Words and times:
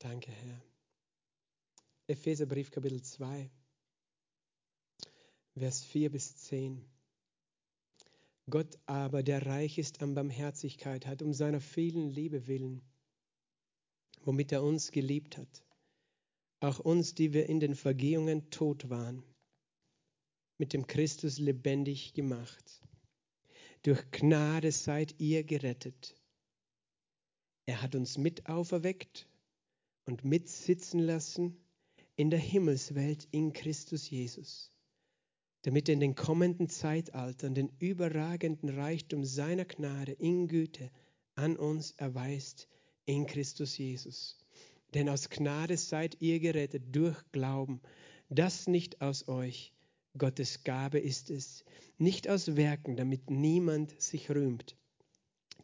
Danke, 0.00 0.32
Herr. 0.32 0.62
Epheserbrief 2.06 2.70
Kapitel 2.70 3.02
2, 3.02 3.50
Vers 5.58 5.84
4 5.84 6.10
bis 6.10 6.36
10. 6.36 6.82
Gott 8.48 8.78
aber, 8.86 9.22
der 9.22 9.44
reich 9.44 9.76
ist 9.76 10.00
an 10.00 10.14
Barmherzigkeit, 10.14 11.06
hat 11.06 11.20
um 11.20 11.34
seiner 11.34 11.60
vielen 11.60 12.08
Liebe 12.08 12.46
willen, 12.46 12.80
womit 14.22 14.52
er 14.52 14.62
uns 14.62 14.90
geliebt 14.90 15.36
hat, 15.36 15.62
auch 16.60 16.78
uns, 16.78 17.14
die 17.14 17.34
wir 17.34 17.50
in 17.50 17.60
den 17.60 17.74
Vergehungen 17.74 18.50
tot 18.50 18.88
waren, 18.88 19.22
mit 20.56 20.72
dem 20.72 20.86
Christus 20.86 21.38
lebendig 21.38 22.14
gemacht. 22.14 22.82
Durch 23.82 24.10
Gnade 24.12 24.72
seid 24.72 25.20
ihr 25.20 25.44
gerettet. 25.44 26.16
Er 27.66 27.82
hat 27.82 27.94
uns 27.94 28.16
mit 28.16 28.48
auferweckt 28.48 29.29
und 30.10 30.24
mitsitzen 30.24 31.00
lassen 31.00 31.56
in 32.16 32.30
der 32.30 32.38
Himmelswelt 32.38 33.28
in 33.30 33.52
Christus 33.52 34.10
Jesus, 34.10 34.70
damit 35.62 35.88
in 35.88 36.00
den 36.00 36.14
kommenden 36.14 36.68
Zeitaltern 36.68 37.54
den 37.54 37.70
überragenden 37.78 38.70
Reichtum 38.70 39.24
seiner 39.24 39.64
Gnade 39.64 40.12
in 40.12 40.48
Güte 40.48 40.90
an 41.34 41.56
uns 41.56 41.92
erweist 41.92 42.68
in 43.06 43.26
Christus 43.26 43.78
Jesus. 43.78 44.38
Denn 44.94 45.08
aus 45.08 45.30
Gnade 45.30 45.76
seid 45.76 46.20
ihr 46.20 46.40
gerettet 46.40 46.84
durch 46.90 47.16
Glauben, 47.32 47.80
das 48.28 48.66
nicht 48.66 49.00
aus 49.00 49.28
euch, 49.28 49.72
Gottes 50.18 50.64
Gabe 50.64 50.98
ist 50.98 51.30
es, 51.30 51.64
nicht 51.98 52.28
aus 52.28 52.56
Werken, 52.56 52.96
damit 52.96 53.30
niemand 53.30 54.00
sich 54.00 54.30
rühmt. 54.30 54.76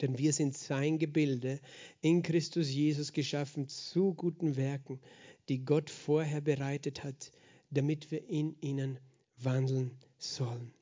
Denn 0.00 0.18
wir 0.18 0.32
sind 0.32 0.56
sein 0.56 0.98
Gebilde, 0.98 1.60
in 2.00 2.22
Christus 2.22 2.70
Jesus 2.70 3.12
geschaffen 3.12 3.68
zu 3.68 4.14
guten 4.14 4.56
Werken, 4.56 5.00
die 5.48 5.64
Gott 5.64 5.90
vorher 5.90 6.40
bereitet 6.40 7.04
hat, 7.04 7.32
damit 7.70 8.10
wir 8.10 8.28
in 8.28 8.56
ihnen 8.60 8.98
wandeln 9.36 9.92
sollen. 10.18 10.72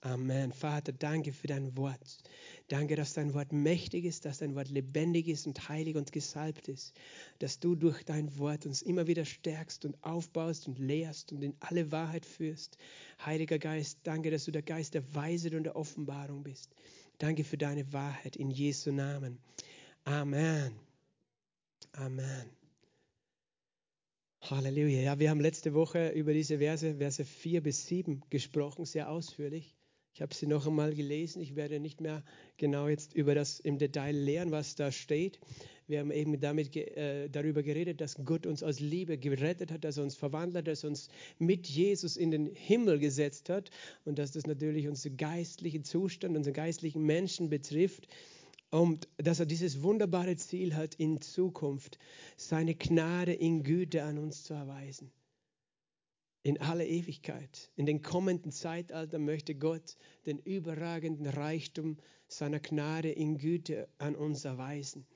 Amen. 0.00 0.52
Vater, 0.52 0.92
danke 0.92 1.32
für 1.32 1.48
dein 1.48 1.76
Wort. 1.76 2.18
Danke, 2.68 2.94
dass 2.94 3.14
dein 3.14 3.34
Wort 3.34 3.52
mächtig 3.52 4.04
ist, 4.04 4.24
dass 4.24 4.38
dein 4.38 4.54
Wort 4.54 4.68
lebendig 4.68 5.26
ist 5.26 5.48
und 5.48 5.68
heilig 5.68 5.96
und 5.96 6.12
gesalbt 6.12 6.68
ist. 6.68 6.94
Dass 7.40 7.58
du 7.58 7.74
durch 7.74 8.04
dein 8.04 8.38
Wort 8.38 8.64
uns 8.64 8.80
immer 8.80 9.08
wieder 9.08 9.24
stärkst 9.24 9.84
und 9.84 10.02
aufbaust 10.04 10.68
und 10.68 10.78
lehrst 10.78 11.32
und 11.32 11.42
in 11.42 11.56
alle 11.58 11.90
Wahrheit 11.90 12.24
führst. 12.24 12.78
Heiliger 13.24 13.58
Geist, 13.58 13.98
danke, 14.04 14.30
dass 14.30 14.44
du 14.44 14.52
der 14.52 14.62
Geist 14.62 14.94
der 14.94 15.14
Weisheit 15.16 15.54
und 15.54 15.64
der 15.64 15.74
Offenbarung 15.74 16.44
bist. 16.44 16.76
Danke 17.18 17.44
für 17.44 17.58
deine 17.58 17.92
Wahrheit 17.92 18.36
in 18.36 18.50
Jesu 18.50 18.92
Namen. 18.92 19.38
Amen. 20.04 20.72
Amen. 21.92 22.50
Halleluja. 24.42 25.00
Ja, 25.00 25.18
wir 25.18 25.30
haben 25.30 25.40
letzte 25.40 25.74
Woche 25.74 26.10
über 26.10 26.32
diese 26.32 26.58
Verse, 26.58 26.96
Verse 26.96 27.24
4 27.24 27.62
bis 27.62 27.86
7 27.86 28.22
gesprochen, 28.30 28.84
sehr 28.84 29.10
ausführlich. 29.10 29.77
Ich 30.14 30.22
habe 30.22 30.34
sie 30.34 30.46
noch 30.46 30.66
einmal 30.66 30.94
gelesen. 30.94 31.40
Ich 31.40 31.54
werde 31.54 31.78
nicht 31.78 32.00
mehr 32.00 32.24
genau 32.56 32.88
jetzt 32.88 33.14
über 33.14 33.34
das 33.34 33.60
im 33.60 33.78
Detail 33.78 34.16
lehren, 34.16 34.50
was 34.50 34.74
da 34.74 34.90
steht. 34.90 35.38
Wir 35.86 36.00
haben 36.00 36.10
eben 36.10 36.38
damit, 36.38 36.76
äh, 36.76 37.28
darüber 37.30 37.62
geredet, 37.62 38.00
dass 38.00 38.16
Gott 38.24 38.46
uns 38.46 38.62
aus 38.62 38.78
Liebe 38.78 39.16
gerettet 39.16 39.72
hat, 39.72 39.84
dass 39.84 39.96
er 39.96 40.04
uns 40.04 40.16
verwandelt 40.16 40.66
hat, 40.66 40.72
dass 40.72 40.84
er 40.84 40.90
uns 40.90 41.08
mit 41.38 41.66
Jesus 41.66 42.16
in 42.16 42.30
den 42.30 42.46
Himmel 42.52 42.98
gesetzt 42.98 43.48
hat 43.48 43.70
und 44.04 44.18
dass 44.18 44.32
das 44.32 44.46
natürlich 44.46 44.86
unseren 44.86 45.16
geistlichen 45.16 45.84
Zustand, 45.84 46.36
unseren 46.36 46.52
geistlichen 46.54 47.04
Menschen 47.04 47.48
betrifft 47.48 48.06
und 48.70 49.08
dass 49.16 49.40
er 49.40 49.46
dieses 49.46 49.82
wunderbare 49.82 50.36
Ziel 50.36 50.74
hat, 50.74 50.94
in 50.96 51.22
Zukunft 51.22 51.98
seine 52.36 52.74
Gnade 52.74 53.32
in 53.32 53.62
Güte 53.62 54.02
an 54.02 54.18
uns 54.18 54.44
zu 54.44 54.52
erweisen 54.52 55.10
in 56.42 56.60
alle 56.60 56.86
Ewigkeit. 56.86 57.70
In 57.76 57.86
den 57.86 58.02
kommenden 58.02 58.52
Zeitalter 58.52 59.18
möchte 59.18 59.54
Gott 59.54 59.96
den 60.26 60.38
überragenden 60.38 61.26
Reichtum 61.26 61.98
seiner 62.28 62.60
Gnade 62.60 63.10
in 63.10 63.38
Güte 63.38 63.88
an 63.98 64.14
uns 64.14 64.44
erweisen. 64.44 65.06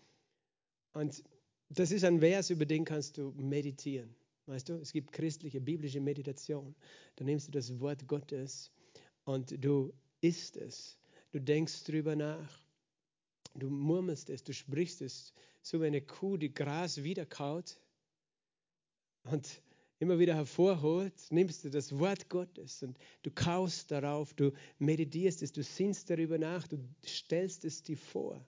Und 0.93 1.23
das 1.69 1.91
ist 1.91 2.05
ein 2.05 2.21
Vers, 2.21 2.51
über 2.51 2.67
den 2.67 2.85
kannst 2.85 3.19
du 3.19 3.33
meditieren. 3.33 4.15
Weißt 4.47 4.69
du, 4.69 4.75
es 4.75 4.93
gibt 4.93 5.13
christliche, 5.13 5.61
biblische 5.61 6.01
Meditation. 6.01 6.75
Da 7.17 7.25
nimmst 7.25 7.49
du 7.49 7.53
das 7.53 7.79
Wort 7.81 8.07
Gottes 8.07 8.71
und 9.25 9.65
du 9.65 9.93
isst 10.21 10.57
es. 10.57 10.99
Du 11.31 11.41
denkst 11.41 11.85
drüber 11.85 12.17
nach. 12.17 12.61
Du 13.55 13.71
murmelst 13.71 14.31
es, 14.31 14.43
du 14.43 14.53
sprichst 14.53 15.03
es, 15.03 15.33
so 15.63 15.81
wie 15.81 15.87
eine 15.87 16.03
Kuh, 16.03 16.37
die 16.37 16.53
Gras 16.53 17.03
wiederkaut. 17.03 17.79
Und 19.25 19.63
immer 20.03 20.19
wieder 20.19 20.35
hervorholt, 20.35 21.15
nimmst 21.31 21.65
du 21.65 21.71
das 21.71 21.97
Wort 21.97 22.29
Gottes 22.29 22.83
und 22.83 22.99
du 23.23 23.31
kaust 23.31 23.93
darauf, 23.93 24.35
du 24.35 24.51
meditierst 24.81 25.43
es, 25.43 25.53
du 25.53 25.63
sinnst 25.63 26.11
darüber 26.11 26.39
nach, 26.39 26.67
du 26.67 26.77
stellst 27.07 27.65
es 27.65 27.85
dir 27.85 27.97
vor. 27.97 28.45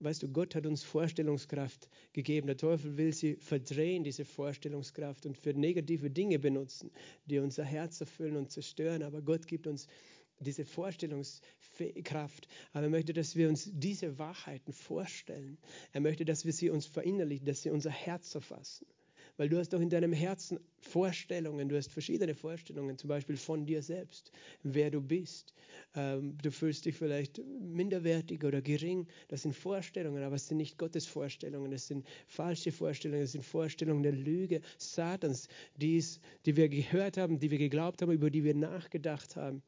Weißt 0.00 0.22
du, 0.22 0.28
Gott 0.28 0.54
hat 0.54 0.66
uns 0.66 0.82
Vorstellungskraft 0.82 1.88
gegeben. 2.12 2.48
Der 2.48 2.58
Teufel 2.58 2.98
will 2.98 3.14
sie 3.14 3.36
verdrehen, 3.36 4.04
diese 4.04 4.26
Vorstellungskraft, 4.26 5.24
und 5.24 5.38
für 5.38 5.54
negative 5.54 6.10
Dinge 6.10 6.38
benutzen, 6.38 6.90
die 7.24 7.38
unser 7.38 7.64
Herz 7.64 8.02
erfüllen 8.02 8.36
und 8.36 8.50
zerstören. 8.50 9.02
Aber 9.02 9.22
Gott 9.22 9.46
gibt 9.46 9.66
uns 9.66 9.86
diese 10.40 10.66
Vorstellungskraft. 10.66 12.46
Aber 12.74 12.82
er 12.82 12.90
möchte, 12.90 13.14
dass 13.14 13.36
wir 13.36 13.48
uns 13.48 13.70
diese 13.72 14.18
Wahrheiten 14.18 14.74
vorstellen. 14.74 15.56
Er 15.92 16.02
möchte, 16.02 16.26
dass 16.26 16.44
wir 16.44 16.52
sie 16.52 16.68
uns 16.68 16.84
verinnerlichen, 16.84 17.46
dass 17.46 17.62
sie 17.62 17.70
unser 17.70 17.90
Herz 17.90 18.34
erfassen. 18.34 18.86
Weil 19.36 19.48
du 19.48 19.58
hast 19.58 19.72
doch 19.72 19.80
in 19.80 19.90
deinem 19.90 20.12
Herzen 20.12 20.60
Vorstellungen, 20.78 21.68
du 21.68 21.76
hast 21.76 21.90
verschiedene 21.90 22.34
Vorstellungen, 22.34 22.96
zum 22.96 23.08
Beispiel 23.08 23.36
von 23.36 23.66
dir 23.66 23.82
selbst, 23.82 24.30
wer 24.62 24.90
du 24.90 25.00
bist. 25.00 25.54
Ähm, 25.96 26.38
du 26.40 26.52
fühlst 26.52 26.84
dich 26.84 26.94
vielleicht 26.94 27.40
minderwertig 27.60 28.44
oder 28.44 28.62
gering. 28.62 29.08
Das 29.28 29.42
sind 29.42 29.54
Vorstellungen, 29.54 30.22
aber 30.22 30.36
es 30.36 30.46
sind 30.46 30.58
nicht 30.58 30.78
Gottes 30.78 31.06
Vorstellungen. 31.06 31.72
Es 31.72 31.88
sind 31.88 32.06
falsche 32.26 32.70
Vorstellungen, 32.70 33.22
es 33.22 33.32
sind 33.32 33.44
Vorstellungen 33.44 34.02
der 34.02 34.12
Lüge 34.12 34.60
Satans, 34.78 35.48
die's, 35.76 36.20
die 36.46 36.56
wir 36.56 36.68
gehört 36.68 37.16
haben, 37.16 37.38
die 37.40 37.50
wir 37.50 37.58
geglaubt 37.58 38.02
haben, 38.02 38.12
über 38.12 38.30
die 38.30 38.44
wir 38.44 38.54
nachgedacht 38.54 39.34
haben. 39.34 39.62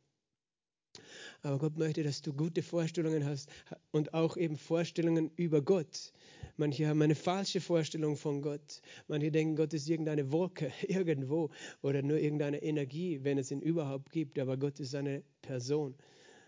Aber 1.47 1.59
Gott 1.59 1.79
möchte, 1.79 2.03
dass 2.03 2.23
du 2.23 2.33
gute 2.33 2.61
Vorstellungen 2.61 3.25
hast 3.25 3.49
und 3.93 4.15
auch 4.15 4.37
eben 4.37 4.57
Vorstellungen 4.57 5.31
über 5.37 5.63
Gott. 5.63 6.13
Manche 6.57 6.89
haben 6.89 7.01
eine 7.03 7.15
falsche 7.15 7.61
Vorstellung 7.61 8.17
von 8.17 8.43
Gott. 8.43 8.83
Manche 9.07 9.31
denken, 9.31 9.55
Gott 9.55 9.73
ist 9.73 9.89
irgendeine 9.89 10.33
Wolke 10.33 10.73
irgendwo 10.89 11.51
oder 11.83 12.03
nur 12.03 12.19
irgendeine 12.19 12.61
Energie, 12.65 13.21
wenn 13.23 13.39
es 13.39 13.53
ihn 13.53 13.61
überhaupt 13.61 14.11
gibt. 14.11 14.41
Aber 14.41 14.57
Gott 14.57 14.81
ist 14.81 14.97
eine 14.97 15.23
Person. 15.41 15.95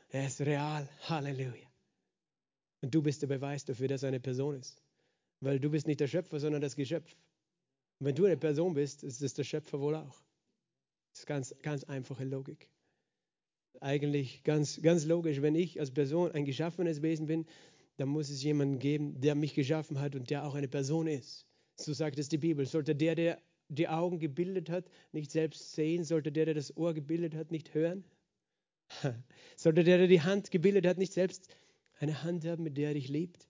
Er 0.08 0.26
ist 0.26 0.40
real. 0.40 0.88
Halleluja. 1.02 1.68
Und 2.80 2.92
du 2.92 3.00
bist 3.00 3.22
der 3.22 3.28
Beweis 3.28 3.64
dafür, 3.64 3.86
dass 3.86 4.02
er 4.02 4.08
eine 4.08 4.18
Person 4.18 4.56
ist. 4.56 4.82
Weil 5.38 5.60
du 5.60 5.70
bist 5.70 5.86
nicht 5.86 6.00
der 6.00 6.08
Schöpfer, 6.08 6.40
sondern 6.40 6.60
das 6.60 6.74
Geschöpf. 6.74 7.14
Und 8.00 8.06
wenn 8.06 8.16
du 8.16 8.24
eine 8.24 8.36
Person 8.36 8.74
bist, 8.74 9.04
ist 9.04 9.22
es 9.22 9.32
der 9.34 9.44
Schöpfer 9.44 9.78
wohl 9.78 9.94
auch. 9.94 10.20
Das 11.12 11.20
ist 11.20 11.26
ganz, 11.26 11.54
ganz 11.62 11.84
einfache 11.84 12.24
Logik. 12.24 12.68
Eigentlich 13.80 14.42
ganz, 14.42 14.80
ganz 14.82 15.04
logisch, 15.04 15.40
wenn 15.42 15.54
ich 15.54 15.78
als 15.78 15.90
Person 15.90 16.32
ein 16.32 16.44
geschaffenes 16.44 17.02
Wesen 17.02 17.26
bin, 17.26 17.46
dann 17.96 18.08
muss 18.08 18.30
es 18.30 18.42
jemanden 18.42 18.78
geben, 18.78 19.20
der 19.20 19.34
mich 19.34 19.54
geschaffen 19.54 20.00
hat 20.00 20.14
und 20.14 20.30
der 20.30 20.44
auch 20.44 20.54
eine 20.54 20.68
Person 20.68 21.06
ist. 21.06 21.46
So 21.76 21.92
sagt 21.92 22.18
es 22.18 22.28
die 22.28 22.38
Bibel. 22.38 22.66
Sollte 22.66 22.94
der, 22.94 23.14
der 23.14 23.42
die 23.68 23.88
Augen 23.88 24.18
gebildet 24.18 24.70
hat, 24.70 24.86
nicht 25.12 25.30
selbst 25.30 25.72
sehen? 25.72 26.04
Sollte 26.04 26.32
der, 26.32 26.46
der 26.46 26.54
das 26.54 26.76
Ohr 26.76 26.94
gebildet 26.94 27.34
hat, 27.34 27.50
nicht 27.50 27.74
hören? 27.74 28.04
Sollte 29.56 29.84
der, 29.84 29.98
der 29.98 30.08
die 30.08 30.22
Hand 30.22 30.50
gebildet 30.50 30.86
hat, 30.86 30.98
nicht 30.98 31.12
selbst 31.12 31.48
eine 31.98 32.22
Hand 32.22 32.44
haben, 32.46 32.62
mit 32.62 32.76
der 32.76 32.88
er 32.88 32.94
dich 32.94 33.08
liebt? 33.08 33.46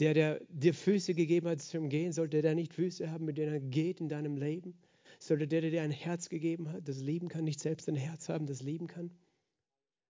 Der, 0.00 0.14
der 0.14 0.40
dir 0.48 0.74
Füße 0.74 1.14
gegeben 1.14 1.48
hat 1.48 1.62
zum 1.62 1.88
Gehen, 1.88 2.12
sollte 2.12 2.42
der 2.42 2.54
nicht 2.54 2.72
Füße 2.74 3.10
haben, 3.10 3.26
mit 3.26 3.38
denen 3.38 3.52
er 3.52 3.60
geht 3.60 4.00
in 4.00 4.08
deinem 4.08 4.36
Leben? 4.36 4.74
Sollte 5.18 5.46
der, 5.46 5.60
der 5.60 5.70
dir 5.70 5.82
ein 5.82 5.92
Herz 5.92 6.28
gegeben 6.28 6.70
hat, 6.72 6.88
das 6.88 7.00
lieben 7.00 7.28
kann, 7.28 7.44
nicht 7.44 7.60
selbst 7.60 7.88
ein 7.88 7.94
Herz 7.94 8.28
haben, 8.28 8.46
das 8.46 8.62
lieben 8.62 8.88
kann? 8.88 9.10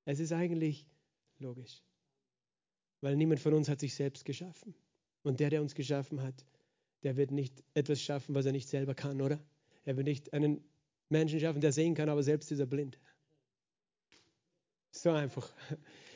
Es 0.05 0.21
ist 0.21 0.33
eigentlich 0.33 0.87
logisch 1.39 1.83
weil 3.05 3.17
niemand 3.17 3.39
von 3.39 3.53
uns 3.53 3.69
hat 3.69 3.81
sich 3.81 3.95
selbst 3.95 4.25
geschaffen. 4.25 4.75
Und 5.23 5.39
der, 5.39 5.51
der 5.51 5.61
uns 5.61 5.75
geschaffen 5.75 6.23
hat, 6.23 6.47
der 7.03 7.17
wird 7.19 7.33
nicht 7.33 7.63
etwas 7.75 8.01
schaffen, 8.01 8.35
was 8.35 8.47
er 8.47 8.53
nicht 8.53 8.67
selber 8.67 8.95
kann, 8.95 9.21
oder? 9.21 9.39
Er 9.85 9.99
wird 9.99 10.07
nicht 10.07 10.33
einen 10.33 10.65
Menschen 11.11 11.39
schaffen, 11.39 11.61
der 11.61 11.73
sehen 11.73 11.95
kann, 11.95 12.09
aber 12.09 12.23
selbst 12.23 12.51
ist 12.51 12.61
er 12.61 12.67
blind. 12.67 12.99
So 14.91 15.11
einfach. 15.11 15.53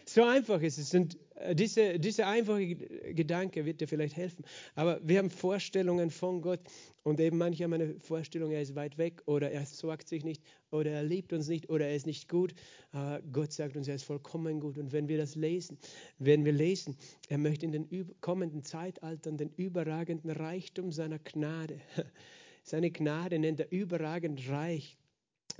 So 0.08 0.24
einfach 0.24 0.62
ist 0.62 0.78
es. 0.78 0.94
Und 0.94 1.18
äh, 1.34 1.54
diese, 1.54 1.98
dieser 1.98 2.28
einfache 2.28 2.74
Gedanke 3.14 3.66
wird 3.66 3.82
dir 3.82 3.88
vielleicht 3.88 4.16
helfen. 4.16 4.42
Aber 4.74 5.00
wir 5.06 5.18
haben 5.18 5.28
Vorstellungen 5.28 6.10
von 6.10 6.40
Gott 6.40 6.60
und 7.02 7.20
eben 7.20 7.36
manche 7.36 7.64
haben 7.64 7.74
eine 7.74 8.00
Vorstellung, 8.00 8.50
er 8.50 8.62
ist 8.62 8.74
weit 8.74 8.96
weg 8.96 9.22
oder 9.26 9.50
er 9.50 9.66
sorgt 9.66 10.08
sich 10.08 10.24
nicht 10.24 10.42
oder 10.70 10.92
er 10.92 11.02
liebt 11.02 11.34
uns 11.34 11.48
nicht 11.48 11.68
oder 11.68 11.86
er 11.88 11.94
ist 11.94 12.06
nicht 12.06 12.26
gut. 12.26 12.54
Aber 12.92 13.20
Gott 13.32 13.52
sagt 13.52 13.76
uns, 13.76 13.86
er 13.86 13.96
ist 13.96 14.04
vollkommen 14.04 14.60
gut. 14.60 14.78
Und 14.78 14.92
wenn 14.92 15.08
wir 15.08 15.18
das 15.18 15.34
lesen, 15.34 15.76
werden 16.18 16.46
wir 16.46 16.52
lesen, 16.52 16.96
er 17.28 17.36
möchte 17.36 17.66
in 17.66 17.72
den 17.72 18.20
kommenden 18.22 18.64
Zeitaltern 18.64 19.36
den 19.36 19.50
überragenden 19.56 20.30
Reichtum 20.30 20.90
seiner 20.90 21.18
Gnade. 21.18 21.80
Seine 22.62 22.90
Gnade 22.90 23.38
nennt 23.38 23.60
er 23.60 23.72
überragend 23.72 24.48
reich 24.48 24.96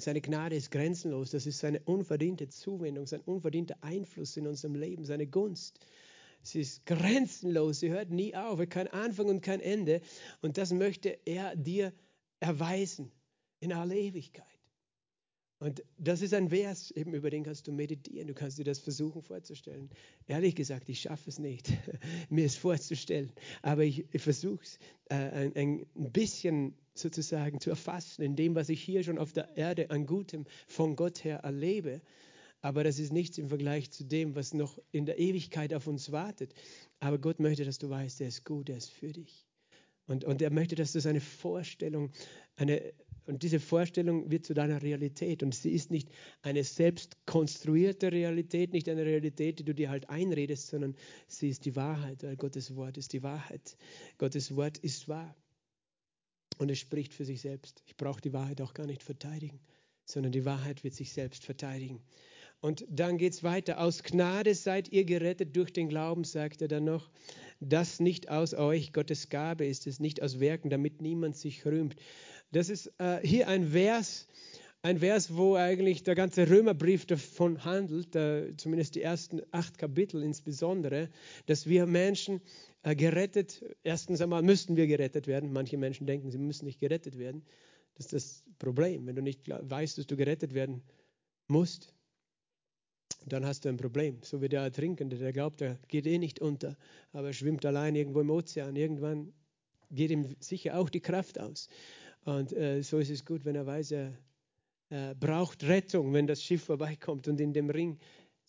seine 0.01 0.21
Gnade 0.21 0.57
ist 0.57 0.71
grenzenlos. 0.71 1.33
Das 1.33 1.47
ist 1.47 1.59
seine 1.59 1.81
unverdiente 1.81 2.49
Zuwendung, 2.49 3.07
sein 3.07 3.21
unverdienter 3.21 3.77
Einfluss 3.83 4.37
in 4.37 4.47
unserem 4.47 4.75
Leben, 4.75 5.05
seine 5.05 5.27
Gunst. 5.27 5.79
Sie 6.43 6.61
ist 6.61 6.87
grenzenlos. 6.87 7.81
Sie 7.81 7.91
hört 7.91 8.11
nie 8.11 8.35
auf. 8.35 8.61
Kein 8.69 8.89
Anfang 8.89 9.27
und 9.27 9.43
kein 9.43 9.61
Ende. 9.61 10.01
Und 10.41 10.57
das 10.57 10.73
möchte 10.73 11.19
er 11.25 11.57
dir 11.57 11.93
erweisen 12.41 13.11
in 13.61 13.73
aller 13.73 13.97
Ewigkeit. 13.97 14.47
Und 15.61 15.83
das 15.99 16.23
ist 16.23 16.35
ein 16.35 16.51
Vers, 16.51 16.93
eben 16.93 17.15
über 17.15 17.31
den 17.31 17.43
kannst 17.43 17.67
du 17.67 17.73
meditieren, 17.73 18.29
du 18.29 18.35
kannst 18.35 18.59
dir 18.59 18.65
das 18.65 18.79
versuchen 18.79 19.23
vorzustellen. 19.23 19.91
Ehrlich 20.29 20.55
gesagt, 20.55 20.89
ich 20.89 21.01
schaffe 21.01 21.29
es 21.29 21.41
nicht, 21.41 21.73
mir 22.31 22.47
es 22.47 22.55
vorzustellen, 22.55 23.33
aber 23.63 23.83
ich, 23.83 24.05
ich 24.13 24.23
versuche 24.23 24.63
es 24.63 24.79
äh, 25.11 25.17
ein, 25.17 25.57
ein 25.97 26.13
bisschen 26.13 26.75
sozusagen 26.95 27.61
zu 27.61 27.71
erfassen 27.71 28.23
in 28.23 28.37
dem, 28.37 28.55
was 28.55 28.69
ich 28.69 28.83
hier 28.83 29.03
schon 29.03 29.19
auf 29.19 29.33
der 29.33 29.57
Erde 29.57 29.91
an 29.91 30.07
Gutem 30.07 30.47
von 30.69 30.95
Gott 30.95 31.25
her 31.25 31.39
erlebe. 31.39 32.01
Aber 32.61 32.85
das 32.85 32.99
ist 32.99 33.13
nichts 33.13 33.39
im 33.39 33.49
Vergleich 33.49 33.91
zu 33.91 34.05
dem, 34.05 34.35
was 34.35 34.53
noch 34.53 34.79
in 34.91 35.07
der 35.07 35.19
Ewigkeit 35.19 35.73
auf 35.75 35.87
uns 35.87 36.11
wartet. 36.11 36.55
Aber 37.01 37.19
Gott 37.19 37.39
möchte, 37.39 37.65
dass 37.65 37.79
du 37.79 37.89
weißt, 37.89 38.21
er 38.21 38.29
ist 38.29 38.45
gut, 38.45 38.69
er 38.69 38.77
ist 38.77 38.91
für 38.91 39.13
dich. 39.13 39.47
Und, 40.07 40.25
und 40.25 40.43
er 40.43 40.51
möchte, 40.51 40.75
dass 40.75 40.93
du 40.93 41.01
seine 41.01 41.21
Vorstellung, 41.21 42.11
eine, 42.57 42.83
und 43.29 43.43
diese 43.43 43.61
Vorstellung 43.61 44.31
wird 44.31 44.47
zu 44.47 44.55
deiner 44.55 44.83
Realität. 44.83 45.43
Und 45.43 45.55
sie 45.55 45.71
ist 45.71 45.91
nicht 45.91 46.09
eine 46.41 46.65
selbst 46.65 47.17
konstruierte 47.27 48.11
Realität, 48.11 48.73
nicht 48.73 48.89
eine 48.89 49.05
Realität, 49.05 49.59
die 49.59 49.65
du 49.65 49.75
dir 49.75 49.91
halt 49.91 50.09
einredest, 50.09 50.69
sondern 50.69 50.97
sie 51.27 51.51
ist 51.51 51.67
die 51.67 51.77
Wahrheit, 51.77 52.23
weil 52.23 52.37
Gottes 52.37 52.75
Wort 52.75 52.97
ist 52.97 53.13
die 53.13 53.23
Wahrheit. 53.23 53.77
Gottes 54.17 54.57
Wort 54.57 54.79
ist 54.79 55.09
wahr. 55.09 55.37
Und 56.57 56.71
es 56.71 56.79
spricht 56.79 57.13
für 57.13 57.27
sich 57.27 57.43
selbst. 57.43 57.83
Ich 57.87 57.97
brauche 57.97 58.23
die 58.23 58.33
Wahrheit 58.33 58.63
auch 58.63 58.73
gar 58.73 58.87
nicht 58.87 59.03
verteidigen, 59.03 59.61
sondern 60.07 60.33
die 60.33 60.47
Wahrheit 60.47 60.83
wird 60.83 60.95
sich 60.95 61.13
selbst 61.13 61.45
verteidigen. 61.45 62.01
Und 62.61 62.85
dann 62.91 63.19
geht 63.19 63.35
es 63.35 63.45
weiter. 63.45 63.79
Aus 63.79 64.03
Gnade 64.03 64.55
seid 64.55 64.89
ihr 64.89 65.05
gerettet 65.05 65.55
durch 65.55 65.73
den 65.73 65.89
Glauben, 65.89 66.25
sagt 66.25 66.61
er 66.61 66.69
dann 66.69 66.85
noch. 66.85 67.11
Das 67.61 68.01
nicht 68.01 68.31
aus 68.31 68.55
euch, 68.55 68.93
Gottes 68.93 69.29
Gabe 69.29 69.67
ist 69.67 69.87
es, 69.87 70.01
nicht 70.01 70.23
aus 70.23 70.41
Werken, 70.41 70.71
damit 70.71 71.03
niemand 71.03 71.37
sich 71.37 71.65
rühmt. 71.67 71.95
Das 72.51 72.71
ist 72.71 72.93
äh, 72.99 73.21
hier 73.23 73.49
ein 73.49 73.69
Vers, 73.69 74.27
ein 74.81 74.99
Vers, 74.99 75.37
wo 75.37 75.57
eigentlich 75.57 76.03
der 76.03 76.15
ganze 76.15 76.49
Römerbrief 76.49 77.05
davon 77.05 77.65
handelt, 77.65 78.17
äh, 78.17 78.57
zumindest 78.57 78.95
die 78.95 79.03
ersten 79.03 79.43
acht 79.51 79.77
Kapitel 79.77 80.23
insbesondere, 80.23 81.11
dass 81.47 81.67
wir 81.67 81.87
Menschen 81.87 82.41
äh, 82.83 82.97
gerettet, 82.97 83.63
erstens 83.83 84.21
einmal 84.23 84.43
müssten 84.43 84.77
wir 84.77 84.87
gerettet 84.87 85.27
werden. 85.27 85.53
Manche 85.53 85.77
Menschen 85.77 86.07
denken, 86.07 86.31
sie 86.31 86.39
müssen 86.39 86.65
nicht 86.65 86.81
gerettet 86.81 87.19
werden. 87.19 87.45
Das 87.97 88.07
ist 88.07 88.13
das 88.15 88.45
Problem. 88.59 89.07
Wenn 89.07 89.17
du 89.17 89.23
nicht 89.23 89.49
weißt, 89.49 89.99
dass 89.99 90.07
du 90.07 90.17
gerettet 90.17 90.55
werden 90.55 90.83
musst, 91.49 91.93
dann 93.27 93.45
hast 93.45 93.65
du 93.65 93.69
ein 93.69 93.77
Problem. 93.77 94.21
So 94.23 94.41
wie 94.41 94.49
der 94.49 94.63
Ertrinkende, 94.63 95.19
der 95.19 95.33
glaubt, 95.33 95.61
er 95.61 95.79
geht 95.89 96.07
eh 96.07 96.19
nicht 96.19 96.41
unter, 96.41 96.77
aber 97.13 97.29
er 97.29 97.33
schwimmt 97.33 97.67
allein 97.67 97.95
irgendwo 97.95 98.21
im 98.21 98.31
Ozean. 98.31 98.77
Irgendwann 98.77 99.33
geht 99.91 100.11
ihm 100.11 100.37
sicher 100.41 100.79
auch 100.79 100.89
die 100.89 101.01
Kraft 101.01 101.39
aus. 101.41 101.69
Und 102.25 102.53
äh, 102.53 102.83
so 102.83 102.99
ist 102.99 103.11
es 103.11 103.25
gut, 103.25 103.45
wenn 103.45 103.55
er 103.55 103.67
weiß, 103.67 103.93
er 103.93 104.13
äh, 104.91 105.15
braucht 105.15 105.65
Rettung, 105.65 106.13
wenn 106.13 106.27
das 106.27 106.43
Schiff 106.43 106.65
vorbeikommt 106.65 107.29
und 107.29 107.41
in 107.41 107.53
dem 107.53 107.71
Ring 107.71 107.99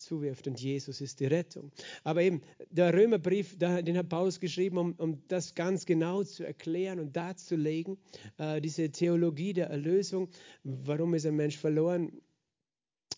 zuwirft. 0.00 0.46
Und 0.46 0.60
Jesus 0.60 1.00
ist 1.00 1.20
die 1.20 1.26
Rettung. 1.26 1.70
Aber 2.02 2.22
eben, 2.22 2.40
der 2.70 2.92
Römerbrief, 2.92 3.56
den 3.58 3.96
hat 3.96 4.08
Paulus 4.08 4.40
geschrieben, 4.40 4.78
um, 4.78 4.94
um 4.94 5.22
das 5.28 5.54
ganz 5.54 5.84
genau 5.86 6.24
zu 6.24 6.44
erklären 6.44 6.98
und 6.98 7.16
darzulegen. 7.16 7.98
Äh, 8.38 8.60
diese 8.60 8.90
Theologie 8.90 9.52
der 9.52 9.68
Erlösung. 9.68 10.28
Warum 10.64 11.14
ist 11.14 11.26
ein 11.26 11.36
Mensch 11.36 11.58
verloren? 11.58 12.20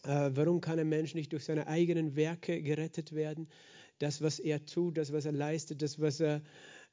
Äh, 0.05 0.31
warum 0.35 0.61
kann 0.61 0.79
ein 0.79 0.89
Mensch 0.89 1.15
nicht 1.15 1.33
durch 1.33 1.45
seine 1.45 1.69
eigenen 1.69 2.17
Werke 2.17 2.61
gerettet 2.61 3.13
werden? 3.13 3.49
Das, 3.99 4.21
was 4.21 4.41
er 4.41 4.65
tut, 4.67 4.99
das, 4.99 5.13
was 5.13 5.27
er 5.27 5.33
leistet, 5.33 5.81
das, 5.81 6.01
was 6.01 6.19
er 6.19 6.43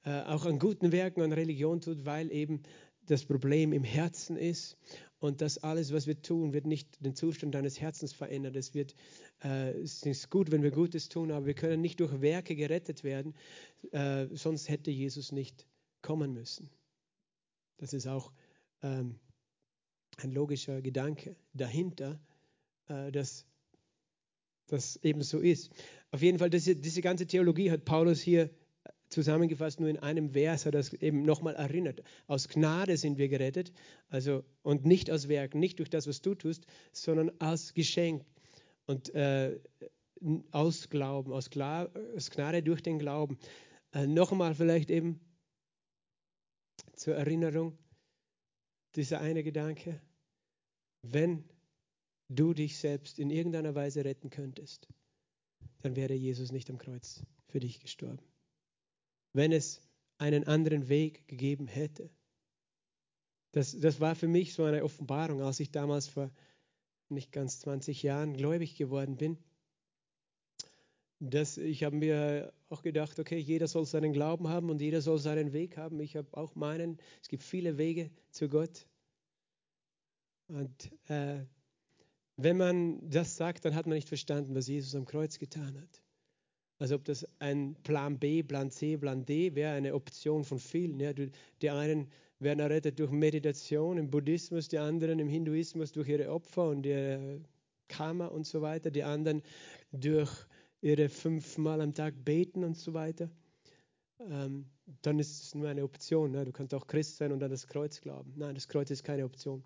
äh, 0.05 0.21
auch 0.21 0.45
an 0.45 0.59
guten 0.59 0.91
Werken, 0.91 1.21
an 1.21 1.33
Religion 1.33 1.81
tut, 1.81 2.05
weil 2.05 2.31
eben 2.31 2.61
das 3.09 3.25
Problem 3.25 3.73
im 3.73 3.83
Herzen 3.83 4.37
ist. 4.37 4.77
Und 5.19 5.41
das 5.41 5.57
alles, 5.57 5.91
was 5.91 6.07
wir 6.07 6.21
tun, 6.21 6.53
wird 6.53 6.65
nicht 6.65 7.03
den 7.03 7.13
Zustand 7.15 7.53
deines 7.53 7.81
Herzens 7.81 8.13
verändern. 8.13 8.55
Es, 8.55 8.73
wird, 8.73 8.95
äh, 9.43 9.71
es 9.71 10.03
ist 10.03 10.29
gut, 10.29 10.51
wenn 10.51 10.63
wir 10.63 10.71
Gutes 10.71 11.09
tun, 11.09 11.31
aber 11.31 11.45
wir 11.45 11.55
können 11.55 11.81
nicht 11.81 11.99
durch 11.99 12.21
Werke 12.21 12.55
gerettet 12.55 13.03
werden, 13.03 13.35
äh, 13.91 14.27
sonst 14.31 14.69
hätte 14.69 14.91
Jesus 14.91 15.31
nicht 15.31 15.67
kommen 16.01 16.33
müssen. 16.33 16.69
Das 17.77 17.93
ist 17.93 18.07
auch 18.07 18.31
ähm, 18.81 19.19
ein 20.17 20.31
logischer 20.31 20.81
Gedanke 20.81 21.35
dahinter, 21.53 22.19
äh, 22.87 23.11
dass 23.11 23.45
das 24.67 24.97
eben 25.03 25.21
so 25.21 25.39
ist. 25.39 25.71
Auf 26.11 26.21
jeden 26.21 26.39
Fall, 26.39 26.49
diese, 26.49 26.75
diese 26.75 27.01
ganze 27.01 27.27
Theologie 27.27 27.71
hat 27.71 27.83
Paulus 27.83 28.21
hier 28.21 28.49
zusammengefasst 29.09 29.79
nur 29.79 29.89
in 29.89 29.97
einem 29.97 30.29
Vers 30.31 30.65
hat 30.65 30.75
das 30.75 30.93
eben 30.93 31.23
nochmal 31.23 31.55
erinnert. 31.55 32.03
Aus 32.27 32.47
Gnade 32.47 32.95
sind 32.97 33.17
wir 33.17 33.27
gerettet, 33.27 33.71
also 34.07 34.43
und 34.61 34.85
nicht 34.85 35.11
aus 35.11 35.27
Werken, 35.27 35.59
nicht 35.59 35.79
durch 35.79 35.89
das, 35.89 36.07
was 36.07 36.21
du 36.21 36.35
tust, 36.35 36.65
sondern 36.91 37.31
aus 37.41 37.73
Geschenk 37.73 38.23
und 38.85 39.13
äh, 39.15 39.59
aus 40.51 40.89
Glauben, 40.89 41.33
aus, 41.33 41.49
Gla 41.49 41.89
aus, 42.15 42.29
Gnade 42.29 42.63
durch 42.63 42.81
den 42.81 42.99
Glauben. 42.99 43.37
Äh, 43.93 44.05
nochmal 44.05 44.53
vielleicht 44.53 44.91
eben 44.91 45.19
zur 46.95 47.15
Erinnerung 47.15 47.77
dieser 48.95 49.21
eine 49.21 49.43
Gedanke, 49.43 50.01
wenn 51.01 51.43
du 52.27 52.53
dich 52.53 52.77
selbst 52.77 53.17
in 53.17 53.29
irgendeiner 53.29 53.73
Weise 53.73 54.05
retten 54.05 54.29
könntest, 54.29 54.87
dann 55.81 55.95
wäre 55.95 56.13
Jesus 56.13 56.51
nicht 56.51 56.69
am 56.69 56.77
Kreuz 56.77 57.23
für 57.47 57.59
dich 57.59 57.79
gestorben 57.79 58.28
wenn 59.33 59.51
es 59.51 59.81
einen 60.17 60.45
anderen 60.45 60.89
Weg 60.89 61.27
gegeben 61.27 61.67
hätte. 61.67 62.09
Das, 63.51 63.79
das 63.79 63.99
war 63.99 64.15
für 64.15 64.27
mich 64.27 64.53
so 64.53 64.63
eine 64.63 64.83
Offenbarung, 64.83 65.41
als 65.41 65.59
ich 65.59 65.71
damals 65.71 66.07
vor 66.07 66.31
nicht 67.09 67.31
ganz 67.31 67.59
20 67.61 68.03
Jahren 68.03 68.33
gläubig 68.33 68.75
geworden 68.75 69.17
bin. 69.17 69.37
Das, 71.19 71.57
ich 71.57 71.83
habe 71.83 71.95
mir 71.95 72.53
auch 72.69 72.81
gedacht, 72.81 73.19
okay, 73.19 73.37
jeder 73.37 73.67
soll 73.67 73.85
seinen 73.85 74.13
Glauben 74.13 74.47
haben 74.47 74.69
und 74.69 74.79
jeder 74.79 75.01
soll 75.01 75.17
seinen 75.17 75.51
Weg 75.51 75.75
haben. 75.77 75.99
Ich 75.99 76.15
habe 76.15 76.29
auch 76.37 76.55
meinen. 76.55 76.97
Es 77.21 77.27
gibt 77.27 77.43
viele 77.43 77.77
Wege 77.77 78.11
zu 78.29 78.47
Gott. 78.47 78.87
Und 80.47 80.91
äh, 81.07 81.45
wenn 82.37 82.57
man 82.57 83.09
das 83.09 83.35
sagt, 83.35 83.65
dann 83.65 83.75
hat 83.75 83.85
man 83.85 83.95
nicht 83.95 84.07
verstanden, 84.07 84.55
was 84.55 84.67
Jesus 84.67 84.95
am 84.95 85.05
Kreuz 85.05 85.39
getan 85.39 85.79
hat. 85.81 86.01
Also 86.79 86.95
ob 86.95 87.03
das 87.03 87.27
ein 87.39 87.75
Plan 87.83 88.17
B, 88.17 88.41
Plan 88.41 88.71
C, 88.71 88.97
Plan 88.97 89.25
D 89.25 89.53
wäre, 89.53 89.73
eine 89.73 89.93
Option 89.93 90.45
von 90.45 90.59
vielen. 90.59 90.99
Ja. 90.99 91.11
Die 91.13 91.69
einen 91.69 92.09
werden 92.39 92.59
errettet 92.59 92.99
durch 92.99 93.11
Meditation 93.11 93.97
im 93.97 94.09
Buddhismus, 94.09 94.69
die 94.69 94.77
anderen 94.77 95.19
im 95.19 95.27
Hinduismus 95.27 95.91
durch 95.91 96.07
ihre 96.07 96.31
Opfer 96.31 96.69
und 96.69 96.85
ihre 96.85 97.41
Karma 97.89 98.27
und 98.27 98.45
so 98.45 98.61
weiter, 98.61 98.91
die 98.91 99.03
anderen 99.03 99.43
durch 99.91 100.31
ihre 100.81 101.09
fünfmal 101.09 101.81
am 101.81 101.93
Tag 101.93 102.13
beten 102.23 102.63
und 102.63 102.77
so 102.77 102.93
weiter. 102.93 103.29
Ähm, 104.21 104.65
dann 105.01 105.19
ist 105.19 105.43
es 105.43 105.55
nur 105.55 105.67
eine 105.67 105.83
Option. 105.83 106.31
Ne? 106.31 106.45
Du 106.45 106.53
kannst 106.53 106.73
auch 106.73 106.87
Christ 106.87 107.17
sein 107.17 107.33
und 107.33 107.43
an 107.43 107.51
das 107.51 107.67
Kreuz 107.67 107.99
glauben. 107.99 108.33
Nein, 108.37 108.55
das 108.55 108.67
Kreuz 108.69 108.89
ist 108.89 109.03
keine 109.03 109.25
Option. 109.25 109.63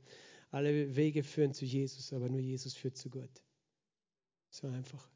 Alle 0.50 0.96
Wege 0.96 1.24
führen 1.24 1.54
zu 1.54 1.66
Jesus, 1.66 2.12
aber 2.14 2.30
nur 2.30 2.40
Jesus 2.40 2.74
führt 2.74 2.98
zu 2.98 3.10
Gott. 3.10 3.44
So 4.50 4.68
einfach. 4.68 5.08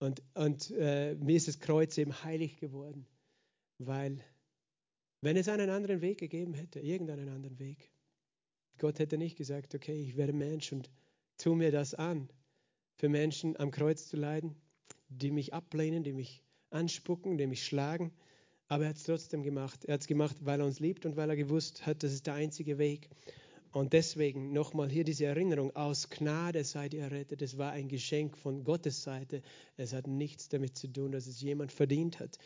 Und, 0.00 0.22
und 0.34 0.70
äh, 0.72 1.14
mir 1.14 1.36
ist 1.36 1.46
das 1.46 1.60
Kreuz 1.60 1.96
eben 1.98 2.24
heilig 2.24 2.56
geworden, 2.56 3.06
weil 3.78 4.18
wenn 5.20 5.36
es 5.36 5.48
einen 5.48 5.68
anderen 5.68 6.00
Weg 6.00 6.18
gegeben 6.18 6.54
hätte, 6.54 6.80
irgendeinen 6.80 7.28
anderen 7.28 7.58
Weg, 7.58 7.92
Gott 8.78 8.98
hätte 8.98 9.18
nicht 9.18 9.36
gesagt, 9.36 9.74
okay, 9.74 10.02
ich 10.02 10.16
werde 10.16 10.32
Mensch 10.32 10.72
und 10.72 10.90
tu 11.36 11.54
mir 11.54 11.70
das 11.70 11.94
an, 11.94 12.30
für 12.96 13.10
Menschen 13.10 13.58
am 13.58 13.70
Kreuz 13.70 14.08
zu 14.08 14.16
leiden, 14.16 14.56
die 15.10 15.30
mich 15.30 15.52
ablehnen, 15.52 16.02
die 16.02 16.14
mich 16.14 16.42
anspucken, 16.70 17.36
die 17.36 17.46
mich 17.46 17.64
schlagen. 17.64 18.10
Aber 18.68 18.84
er 18.84 18.90
hat 18.90 18.96
es 18.96 19.02
trotzdem 19.02 19.42
gemacht. 19.42 19.84
Er 19.84 19.94
hat 19.94 20.00
es 20.00 20.06
gemacht, 20.06 20.36
weil 20.40 20.60
er 20.60 20.66
uns 20.66 20.80
liebt 20.80 21.04
und 21.04 21.16
weil 21.16 21.28
er 21.28 21.36
gewusst 21.36 21.84
hat, 21.84 22.02
das 22.02 22.12
ist 22.12 22.26
der 22.26 22.34
einzige 22.34 22.78
Weg. 22.78 23.10
Und 23.72 23.92
deswegen 23.92 24.52
nochmal 24.52 24.90
hier 24.90 25.04
diese 25.04 25.26
Erinnerung, 25.26 25.74
aus 25.76 26.10
Gnade 26.10 26.64
seid 26.64 26.92
ihr 26.92 27.02
errettet. 27.02 27.40
Es 27.40 27.56
war 27.56 27.70
ein 27.70 27.88
Geschenk 27.88 28.36
von 28.36 28.64
Gottes 28.64 29.02
Seite. 29.02 29.42
Es 29.76 29.92
hat 29.92 30.08
nichts 30.08 30.48
damit 30.48 30.76
zu 30.76 30.88
tun, 30.88 31.12
dass 31.12 31.26
es 31.28 31.40
jemand 31.40 31.70
verdient 31.70 32.18
hat. 32.18 32.38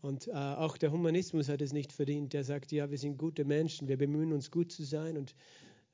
Und 0.00 0.28
äh, 0.28 0.32
auch 0.32 0.78
der 0.78 0.90
Humanismus 0.90 1.48
hat 1.48 1.60
es 1.60 1.72
nicht 1.72 1.92
verdient. 1.92 2.32
Der 2.32 2.44
sagt, 2.44 2.72
ja, 2.72 2.90
wir 2.90 2.98
sind 2.98 3.18
gute 3.18 3.44
Menschen, 3.44 3.88
wir 3.88 3.98
bemühen 3.98 4.32
uns 4.32 4.50
gut 4.50 4.72
zu 4.72 4.84
sein 4.84 5.16
und 5.16 5.34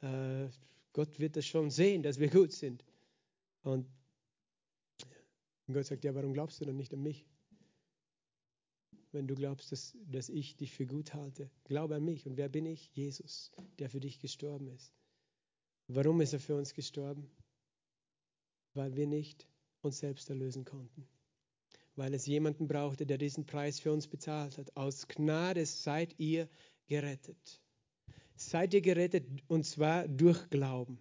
äh, 0.02 0.48
Gott 0.92 1.18
wird 1.18 1.36
das 1.36 1.46
schon 1.46 1.70
sehen, 1.70 2.02
dass 2.02 2.18
wir 2.18 2.28
gut 2.28 2.52
sind. 2.52 2.84
Und 3.62 3.86
Gott 5.72 5.86
sagt, 5.86 6.04
ja, 6.04 6.14
warum 6.14 6.32
glaubst 6.32 6.60
du 6.60 6.64
dann 6.64 6.76
nicht 6.76 6.92
an 6.92 7.02
mich? 7.02 7.24
Wenn 9.12 9.26
du 9.26 9.34
glaubst, 9.34 9.72
dass, 9.72 9.96
dass 10.10 10.28
ich 10.28 10.56
dich 10.56 10.72
für 10.72 10.86
gut 10.86 11.14
halte. 11.14 11.50
Glaube 11.64 11.96
an 11.96 12.04
mich. 12.04 12.26
Und 12.26 12.36
wer 12.36 12.48
bin 12.48 12.66
ich? 12.66 12.94
Jesus, 12.94 13.50
der 13.78 13.90
für 13.90 14.00
dich 14.00 14.20
gestorben 14.20 14.68
ist. 14.68 14.92
Warum 15.88 16.20
ist 16.20 16.32
er 16.32 16.40
für 16.40 16.56
uns 16.56 16.74
gestorben? 16.74 17.28
Weil 18.74 18.94
wir 18.94 19.06
nicht 19.06 19.48
uns 19.82 19.98
selbst 19.98 20.30
erlösen 20.30 20.64
konnten. 20.64 21.08
Weil 21.96 22.14
es 22.14 22.26
jemanden 22.26 22.68
brauchte, 22.68 23.04
der 23.06 23.18
diesen 23.18 23.46
Preis 23.46 23.80
für 23.80 23.92
uns 23.92 24.06
bezahlt 24.06 24.58
hat. 24.58 24.76
Aus 24.76 25.08
Gnade 25.08 25.66
seid 25.66 26.14
ihr 26.18 26.48
gerettet. 26.86 27.60
Seid 28.36 28.72
ihr 28.74 28.80
gerettet 28.80 29.26
und 29.48 29.64
zwar 29.64 30.06
durch 30.06 30.48
Glauben. 30.50 30.98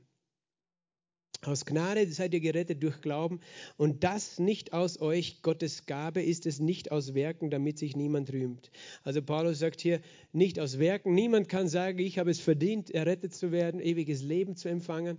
Aus 1.45 1.65
Gnade 1.65 2.05
seid 2.11 2.33
ihr 2.33 2.41
gerettet 2.41 2.83
durch 2.83 2.99
Glauben 3.01 3.39
und 3.77 4.03
das 4.03 4.39
nicht 4.39 4.73
aus 4.73 4.99
euch, 4.99 5.41
Gottes 5.41 5.85
Gabe 5.85 6.21
ist 6.21 6.45
es 6.45 6.59
nicht 6.59 6.91
aus 6.91 7.13
Werken, 7.13 7.49
damit 7.49 7.77
sich 7.77 7.95
niemand 7.95 8.33
rühmt. 8.33 8.71
Also 9.03 9.21
Paulus 9.21 9.59
sagt 9.59 9.79
hier, 9.79 10.01
nicht 10.33 10.59
aus 10.59 10.79
Werken. 10.79 11.13
Niemand 11.13 11.47
kann 11.47 11.69
sagen, 11.69 11.99
ich 11.99 12.19
habe 12.19 12.29
es 12.29 12.41
verdient, 12.41 12.91
errettet 12.91 13.33
zu 13.33 13.53
werden, 13.53 13.79
ewiges 13.79 14.21
Leben 14.21 14.57
zu 14.57 14.67
empfangen. 14.67 15.17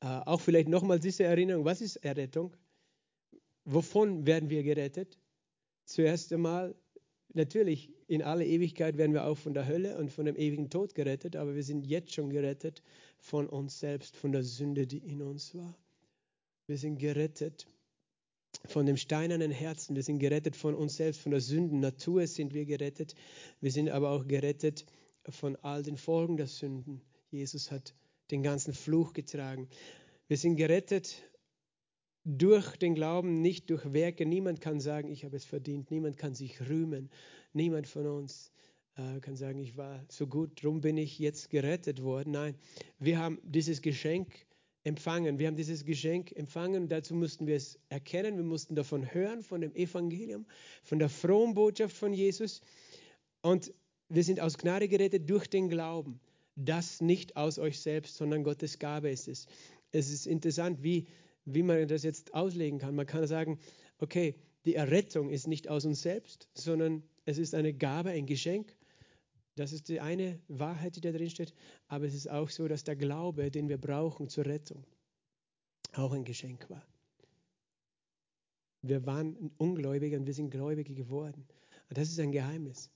Äh, 0.00 0.06
auch 0.06 0.42
vielleicht 0.42 0.68
nochmal 0.68 0.98
diese 0.98 1.24
Erinnerung, 1.24 1.64
was 1.64 1.80
ist 1.80 1.96
Errettung? 1.96 2.54
Wovon 3.64 4.26
werden 4.26 4.50
wir 4.50 4.62
gerettet? 4.62 5.18
Zuerst 5.86 6.32
einmal 6.32 6.74
Natürlich, 7.32 7.90
in 8.08 8.22
aller 8.22 8.44
Ewigkeit 8.44 8.96
werden 8.98 9.12
wir 9.12 9.24
auch 9.24 9.38
von 9.38 9.54
der 9.54 9.66
Hölle 9.66 9.96
und 9.98 10.10
von 10.10 10.24
dem 10.24 10.36
ewigen 10.36 10.68
Tod 10.68 10.94
gerettet, 10.94 11.36
aber 11.36 11.54
wir 11.54 11.62
sind 11.62 11.86
jetzt 11.86 12.12
schon 12.12 12.30
gerettet 12.30 12.82
von 13.18 13.48
uns 13.48 13.78
selbst, 13.78 14.16
von 14.16 14.32
der 14.32 14.42
Sünde, 14.42 14.86
die 14.86 14.98
in 14.98 15.22
uns 15.22 15.54
war. 15.54 15.76
Wir 16.66 16.76
sind 16.76 16.98
gerettet 16.98 17.66
von 18.66 18.84
dem 18.84 18.96
steinernen 18.96 19.52
Herzen, 19.52 19.94
wir 19.94 20.02
sind 20.02 20.18
gerettet 20.18 20.56
von 20.56 20.74
uns 20.74 20.96
selbst, 20.96 21.20
von 21.20 21.30
der 21.30 21.40
Sünden 21.40 21.78
Natur 21.78 22.26
sind 22.26 22.52
wir 22.52 22.66
gerettet. 22.66 23.14
Wir 23.60 23.70
sind 23.70 23.90
aber 23.90 24.10
auch 24.10 24.26
gerettet 24.26 24.84
von 25.28 25.56
all 25.56 25.84
den 25.84 25.96
Folgen 25.96 26.36
der 26.36 26.48
Sünden. 26.48 27.00
Jesus 27.30 27.70
hat 27.70 27.94
den 28.32 28.42
ganzen 28.42 28.74
Fluch 28.74 29.12
getragen. 29.12 29.68
Wir 30.26 30.36
sind 30.36 30.56
gerettet 30.56 31.22
durch 32.24 32.76
den 32.76 32.94
Glauben, 32.94 33.40
nicht 33.40 33.70
durch 33.70 33.92
Werke. 33.92 34.26
Niemand 34.26 34.60
kann 34.60 34.80
sagen, 34.80 35.08
ich 35.08 35.24
habe 35.24 35.36
es 35.36 35.44
verdient. 35.44 35.90
Niemand 35.90 36.16
kann 36.16 36.34
sich 36.34 36.60
rühmen. 36.68 37.10
Niemand 37.52 37.86
von 37.86 38.06
uns 38.06 38.52
äh, 38.96 39.20
kann 39.20 39.36
sagen, 39.36 39.58
ich 39.58 39.76
war 39.76 40.04
so 40.08 40.26
gut, 40.26 40.62
darum 40.62 40.80
bin 40.80 40.96
ich 40.96 41.18
jetzt 41.18 41.50
gerettet 41.50 42.02
worden. 42.02 42.32
Nein, 42.32 42.54
wir 42.98 43.18
haben 43.18 43.38
dieses 43.42 43.80
Geschenk 43.80 44.46
empfangen. 44.84 45.38
Wir 45.38 45.46
haben 45.46 45.56
dieses 45.56 45.84
Geschenk 45.84 46.32
empfangen. 46.32 46.88
Dazu 46.88 47.14
mussten 47.14 47.46
wir 47.46 47.56
es 47.56 47.78
erkennen. 47.88 48.36
Wir 48.36 48.44
mussten 48.44 48.74
davon 48.74 49.12
hören, 49.12 49.42
von 49.42 49.60
dem 49.60 49.74
Evangelium, 49.74 50.46
von 50.82 50.98
der 50.98 51.08
frohen 51.08 51.54
Botschaft 51.54 51.96
von 51.96 52.12
Jesus. 52.12 52.60
Und 53.42 53.72
wir 54.08 54.24
sind 54.24 54.40
aus 54.40 54.58
Gnade 54.58 54.88
gerettet 54.88 55.28
durch 55.28 55.48
den 55.48 55.68
Glauben. 55.68 56.20
Das 56.56 57.00
nicht 57.00 57.36
aus 57.36 57.58
euch 57.58 57.78
selbst, 57.78 58.16
sondern 58.16 58.42
Gottes 58.42 58.78
Gabe 58.78 59.10
ist 59.10 59.28
es. 59.28 59.46
Es 59.92 60.10
ist 60.10 60.26
interessant, 60.26 60.82
wie 60.82 61.06
wie 61.44 61.62
man 61.62 61.86
das 61.88 62.02
jetzt 62.02 62.34
auslegen 62.34 62.78
kann. 62.78 62.94
Man 62.94 63.06
kann 63.06 63.26
sagen, 63.26 63.58
okay, 63.98 64.36
die 64.64 64.74
Errettung 64.74 65.30
ist 65.30 65.46
nicht 65.46 65.68
aus 65.68 65.84
uns 65.84 66.02
selbst, 66.02 66.48
sondern 66.54 67.02
es 67.24 67.38
ist 67.38 67.54
eine 67.54 67.72
Gabe, 67.72 68.10
ein 68.10 68.26
Geschenk. 68.26 68.76
Das 69.56 69.72
ist 69.72 69.88
die 69.88 70.00
eine 70.00 70.40
Wahrheit, 70.48 70.96
die 70.96 71.00
da 71.00 71.12
drin 71.12 71.30
steht. 71.30 71.54
Aber 71.88 72.04
es 72.04 72.14
ist 72.14 72.30
auch 72.30 72.50
so, 72.50 72.68
dass 72.68 72.84
der 72.84 72.96
Glaube, 72.96 73.50
den 73.50 73.68
wir 73.68 73.78
brauchen 73.78 74.28
zur 74.28 74.46
Rettung, 74.46 74.86
auch 75.92 76.12
ein 76.12 76.24
Geschenk 76.24 76.68
war. 76.70 76.86
Wir 78.82 79.04
waren 79.06 79.50
Ungläubige 79.58 80.16
und 80.16 80.26
wir 80.26 80.34
sind 80.34 80.50
Gläubige 80.50 80.94
geworden. 80.94 81.46
Und 81.88 81.98
das 81.98 82.08
ist 82.08 82.20
ein 82.20 82.32
Geheimnis. 82.32 82.90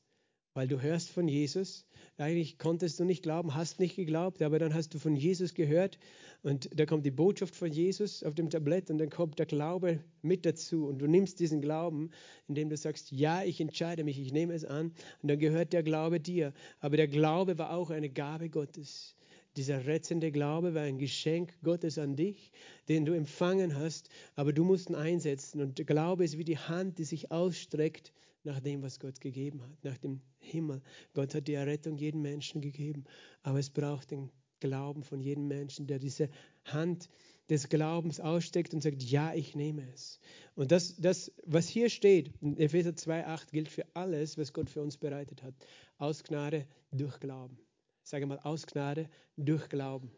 Weil 0.54 0.68
du 0.68 0.80
hörst 0.80 1.10
von 1.10 1.26
Jesus, 1.26 1.84
eigentlich 2.16 2.58
konntest 2.58 3.00
du 3.00 3.04
nicht 3.04 3.24
glauben, 3.24 3.56
hast 3.56 3.80
nicht 3.80 3.96
geglaubt, 3.96 4.40
aber 4.40 4.60
dann 4.60 4.72
hast 4.72 4.94
du 4.94 5.00
von 5.00 5.16
Jesus 5.16 5.52
gehört 5.54 5.98
und 6.44 6.70
da 6.78 6.86
kommt 6.86 7.04
die 7.04 7.10
Botschaft 7.10 7.56
von 7.56 7.72
Jesus 7.72 8.22
auf 8.22 8.36
dem 8.36 8.50
Tablett 8.50 8.88
und 8.88 8.98
dann 8.98 9.10
kommt 9.10 9.40
der 9.40 9.46
Glaube 9.46 9.98
mit 10.22 10.46
dazu 10.46 10.86
und 10.86 10.98
du 10.98 11.08
nimmst 11.08 11.40
diesen 11.40 11.60
Glauben, 11.60 12.10
indem 12.46 12.68
du 12.68 12.76
sagst, 12.76 13.10
ja, 13.10 13.42
ich 13.42 13.60
entscheide 13.60 14.04
mich, 14.04 14.20
ich 14.20 14.32
nehme 14.32 14.54
es 14.54 14.64
an 14.64 14.92
und 15.22 15.28
dann 15.28 15.40
gehört 15.40 15.72
der 15.72 15.82
Glaube 15.82 16.20
dir. 16.20 16.52
Aber 16.78 16.96
der 16.96 17.08
Glaube 17.08 17.58
war 17.58 17.74
auch 17.74 17.90
eine 17.90 18.08
Gabe 18.08 18.48
Gottes. 18.48 19.16
Dieser 19.56 19.86
rettende 19.86 20.30
Glaube 20.30 20.74
war 20.74 20.82
ein 20.82 20.98
Geschenk 20.98 21.52
Gottes 21.64 21.98
an 21.98 22.14
dich, 22.14 22.52
den 22.88 23.04
du 23.04 23.12
empfangen 23.12 23.76
hast, 23.76 24.08
aber 24.36 24.52
du 24.52 24.62
musst 24.62 24.88
ihn 24.88 24.94
einsetzen. 24.94 25.60
Und 25.60 25.78
der 25.78 25.84
Glaube 25.84 26.24
ist 26.24 26.38
wie 26.38 26.44
die 26.44 26.58
Hand, 26.58 26.98
die 26.98 27.04
sich 27.04 27.32
ausstreckt 27.32 28.12
nach 28.44 28.60
dem, 28.60 28.82
was 28.82 29.00
Gott 29.00 29.20
gegeben 29.20 29.62
hat, 29.62 29.84
nach 29.84 29.98
dem 29.98 30.20
Himmel. 30.38 30.82
Gott 31.12 31.34
hat 31.34 31.48
die 31.48 31.54
Errettung 31.54 31.96
jedem 31.96 32.22
Menschen 32.22 32.60
gegeben, 32.60 33.04
aber 33.42 33.58
es 33.58 33.70
braucht 33.70 34.10
den 34.10 34.30
Glauben 34.60 35.02
von 35.02 35.20
jedem 35.20 35.46
Menschen, 35.46 35.86
der 35.86 35.98
diese 35.98 36.28
Hand 36.64 37.08
des 37.50 37.68
Glaubens 37.68 38.20
aussteckt 38.20 38.72
und 38.72 38.82
sagt, 38.82 39.02
ja, 39.02 39.34
ich 39.34 39.54
nehme 39.54 39.86
es. 39.92 40.20
Und 40.54 40.72
das, 40.72 40.96
das 40.96 41.32
was 41.44 41.68
hier 41.68 41.90
steht, 41.90 42.32
in 42.40 42.56
Epheser 42.56 42.90
2,8 42.90 43.50
gilt 43.50 43.68
für 43.68 43.84
alles, 43.94 44.38
was 44.38 44.52
Gott 44.52 44.70
für 44.70 44.80
uns 44.80 44.96
bereitet 44.96 45.42
hat. 45.42 45.54
Aus 45.98 46.24
Gnade 46.24 46.66
durch 46.90 47.20
Glauben. 47.20 47.58
Sage 48.02 48.26
mal, 48.26 48.38
aus 48.38 48.66
Gnade 48.66 49.10
durch 49.36 49.68
Glauben. 49.68 50.10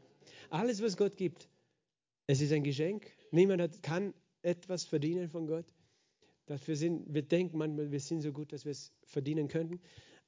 Alles, 0.51 0.83
was 0.83 0.97
Gott 0.97 1.17
gibt, 1.17 1.49
es 2.29 2.41
ist 2.41 2.53
ein 2.53 2.65
Geschenk. 2.65 3.07
Niemand 3.31 3.63
hat, 3.63 3.83
kann 3.83 4.15
etwas 4.43 4.85
verdienen 4.85 5.29
von 5.29 5.47
Gott. 5.47 5.67
Dafür 6.47 6.77
sind, 6.77 7.13
wir 7.13 7.23
denken 7.23 7.59
manchmal, 7.59 7.91
wir 7.91 8.01
sind 8.01 8.23
so 8.23 8.33
gut, 8.33 8.53
dass 8.53 8.65
wir 8.65 8.73
es 8.73 8.93
verdienen 9.05 9.49
könnten. 9.49 9.81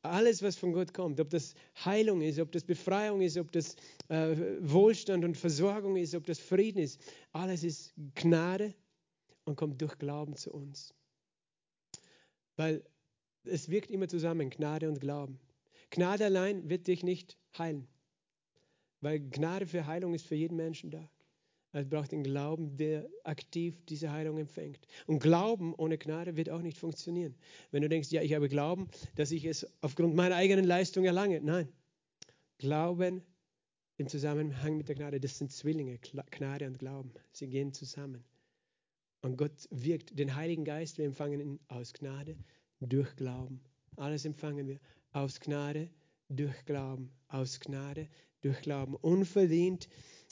Alles, 0.02 0.42
was 0.42 0.56
von 0.56 0.72
Gott 0.72 0.94
kommt, 0.94 1.20
ob 1.20 1.30
das 1.30 1.54
Heilung 1.84 2.20
ist, 2.20 2.38
ob 2.38 2.52
das 2.52 2.64
Befreiung 2.64 3.20
ist, 3.20 3.36
ob 3.36 3.50
das 3.50 3.74
äh, 4.08 4.36
Wohlstand 4.60 5.24
und 5.24 5.36
Versorgung 5.36 5.96
ist, 5.96 6.14
ob 6.14 6.24
das 6.26 6.38
Frieden 6.38 6.78
ist, 6.78 7.00
alles 7.32 7.64
ist 7.64 7.94
Gnade 8.14 8.74
und 9.44 9.56
kommt 9.56 9.80
durch 9.80 9.98
Glauben 9.98 10.36
zu 10.36 10.52
uns. 10.52 10.94
Weil 12.56 12.84
es 13.44 13.68
wirkt 13.68 13.90
immer 13.90 14.08
zusammen, 14.08 14.50
Gnade 14.50 14.88
und 14.88 15.00
Glauben. 15.00 15.40
Gnade 15.90 16.26
allein 16.26 16.68
wird 16.68 16.86
dich 16.86 17.02
nicht 17.02 17.38
heilen, 17.56 17.88
weil 19.00 19.20
Gnade 19.20 19.66
für 19.66 19.86
Heilung 19.86 20.14
ist 20.14 20.26
für 20.26 20.34
jeden 20.34 20.56
Menschen 20.56 20.90
da. 20.90 21.10
Es 21.72 21.88
braucht 21.88 22.12
den 22.12 22.24
Glauben, 22.24 22.76
der 22.76 23.08
aktiv 23.24 23.84
diese 23.88 24.10
Heilung 24.10 24.38
empfängt. 24.38 24.86
Und 25.06 25.20
Glauben 25.20 25.74
ohne 25.74 25.98
Gnade 25.98 26.36
wird 26.36 26.48
auch 26.48 26.62
nicht 26.62 26.78
funktionieren. 26.78 27.34
Wenn 27.70 27.82
du 27.82 27.88
denkst, 27.88 28.10
ja, 28.10 28.22
ich 28.22 28.34
habe 28.34 28.48
Glauben, 28.48 28.88
dass 29.16 29.30
ich 29.30 29.44
es 29.44 29.66
aufgrund 29.82 30.14
meiner 30.14 30.36
eigenen 30.36 30.64
Leistung 30.64 31.04
erlange. 31.04 31.40
Nein. 31.42 31.68
Glauben 32.56 33.22
im 33.98 34.08
Zusammenhang 34.08 34.76
mit 34.76 34.88
der 34.88 34.96
Gnade, 34.96 35.20
das 35.20 35.38
sind 35.38 35.52
Zwillinge, 35.52 35.98
Gnade 36.30 36.66
und 36.66 36.78
Glauben. 36.78 37.12
Sie 37.32 37.48
gehen 37.48 37.72
zusammen. 37.72 38.24
Und 39.20 39.36
Gott 39.36 39.68
wirkt 39.70 40.18
den 40.18 40.34
Heiligen 40.36 40.64
Geist, 40.64 40.98
wir 40.98 41.04
empfangen 41.04 41.40
ihn 41.40 41.60
aus 41.68 41.92
Gnade 41.92 42.36
durch 42.80 43.14
Glauben. 43.16 43.60
Alles 43.96 44.24
empfangen 44.24 44.68
wir 44.68 44.78
aus 45.12 45.40
Gnade 45.40 45.90
durch 46.28 46.64
Glauben, 46.64 47.10
aus 47.28 47.58
Gnade 47.58 48.08
durch 48.40 48.60
Glauben. 48.60 48.94
Unverdient 48.94 49.88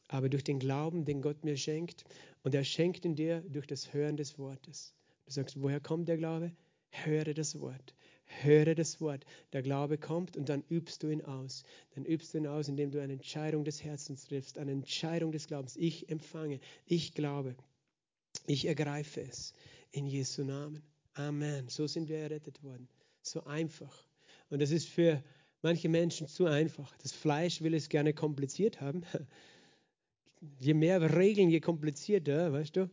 aber 0.08 0.28
durch 0.28 0.44
den 0.44 0.58
Glauben, 0.58 1.04
den 1.04 1.22
Gott 1.22 1.44
mir 1.44 1.56
schenkt. 1.56 2.04
Und 2.42 2.54
er 2.54 2.64
schenkt 2.64 3.04
ihn 3.04 3.16
dir 3.16 3.42
durch 3.48 3.66
das 3.66 3.92
Hören 3.92 4.16
des 4.16 4.38
Wortes. 4.38 4.94
Du 5.26 5.32
sagst, 5.32 5.60
woher 5.60 5.80
kommt 5.80 6.08
der 6.08 6.16
Glaube? 6.16 6.52
Höre 6.90 7.34
das 7.34 7.58
Wort. 7.60 7.94
Höre 8.24 8.74
das 8.74 9.00
Wort. 9.00 9.24
Der 9.52 9.62
Glaube 9.62 9.98
kommt 9.98 10.36
und 10.36 10.48
dann 10.48 10.62
übst 10.68 11.02
du 11.02 11.08
ihn 11.08 11.22
aus. 11.22 11.64
Dann 11.94 12.04
übst 12.04 12.34
du 12.34 12.38
ihn 12.38 12.46
aus, 12.46 12.68
indem 12.68 12.90
du 12.90 13.00
eine 13.00 13.12
Entscheidung 13.12 13.64
des 13.64 13.82
Herzens 13.82 14.26
triffst, 14.26 14.58
eine 14.58 14.72
Entscheidung 14.72 15.32
des 15.32 15.46
Glaubens. 15.46 15.76
Ich 15.76 16.08
empfange, 16.08 16.60
ich 16.86 17.14
glaube, 17.14 17.56
ich 18.46 18.66
ergreife 18.66 19.20
es 19.20 19.52
in 19.92 20.06
Jesu 20.06 20.44
Namen. 20.44 20.82
Amen. 21.14 21.68
So 21.68 21.86
sind 21.86 22.08
wir 22.08 22.18
errettet 22.18 22.62
worden. 22.62 22.88
So 23.22 23.44
einfach. 23.44 24.06
Und 24.50 24.60
das 24.60 24.70
ist 24.70 24.88
für 24.88 25.22
manche 25.62 25.88
Menschen 25.88 26.28
zu 26.28 26.46
einfach. 26.46 26.96
Das 26.98 27.12
Fleisch 27.12 27.62
will 27.62 27.74
es 27.74 27.88
gerne 27.88 28.12
kompliziert 28.12 28.80
haben. 28.80 29.04
Je 30.58 30.74
mehr 30.74 31.16
Regeln, 31.16 31.50
je 31.50 31.60
komplizierter, 31.60 32.52
weißt 32.52 32.76
du, 32.76 32.90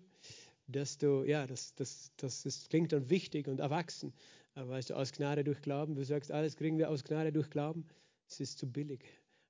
desto, 0.67 1.23
ja, 1.23 1.45
das, 1.47 1.73
das, 1.75 2.11
das, 2.17 2.43
das 2.43 2.69
klingt 2.69 2.93
dann 2.93 3.09
wichtig 3.09 3.47
und 3.47 3.59
erwachsen. 3.59 4.13
Aber 4.55 4.69
weißt 4.69 4.91
du, 4.91 4.95
aus 4.95 5.11
Gnade 5.11 5.43
durch 5.43 5.61
Glauben, 5.61 5.95
du 5.95 6.05
sagst, 6.05 6.31
alles 6.31 6.55
kriegen 6.55 6.77
wir 6.77 6.89
aus 6.89 7.03
Gnade 7.03 7.31
durch 7.31 7.49
Glauben, 7.49 7.85
es 8.27 8.39
ist 8.39 8.57
zu 8.59 8.71
billig. 8.71 9.03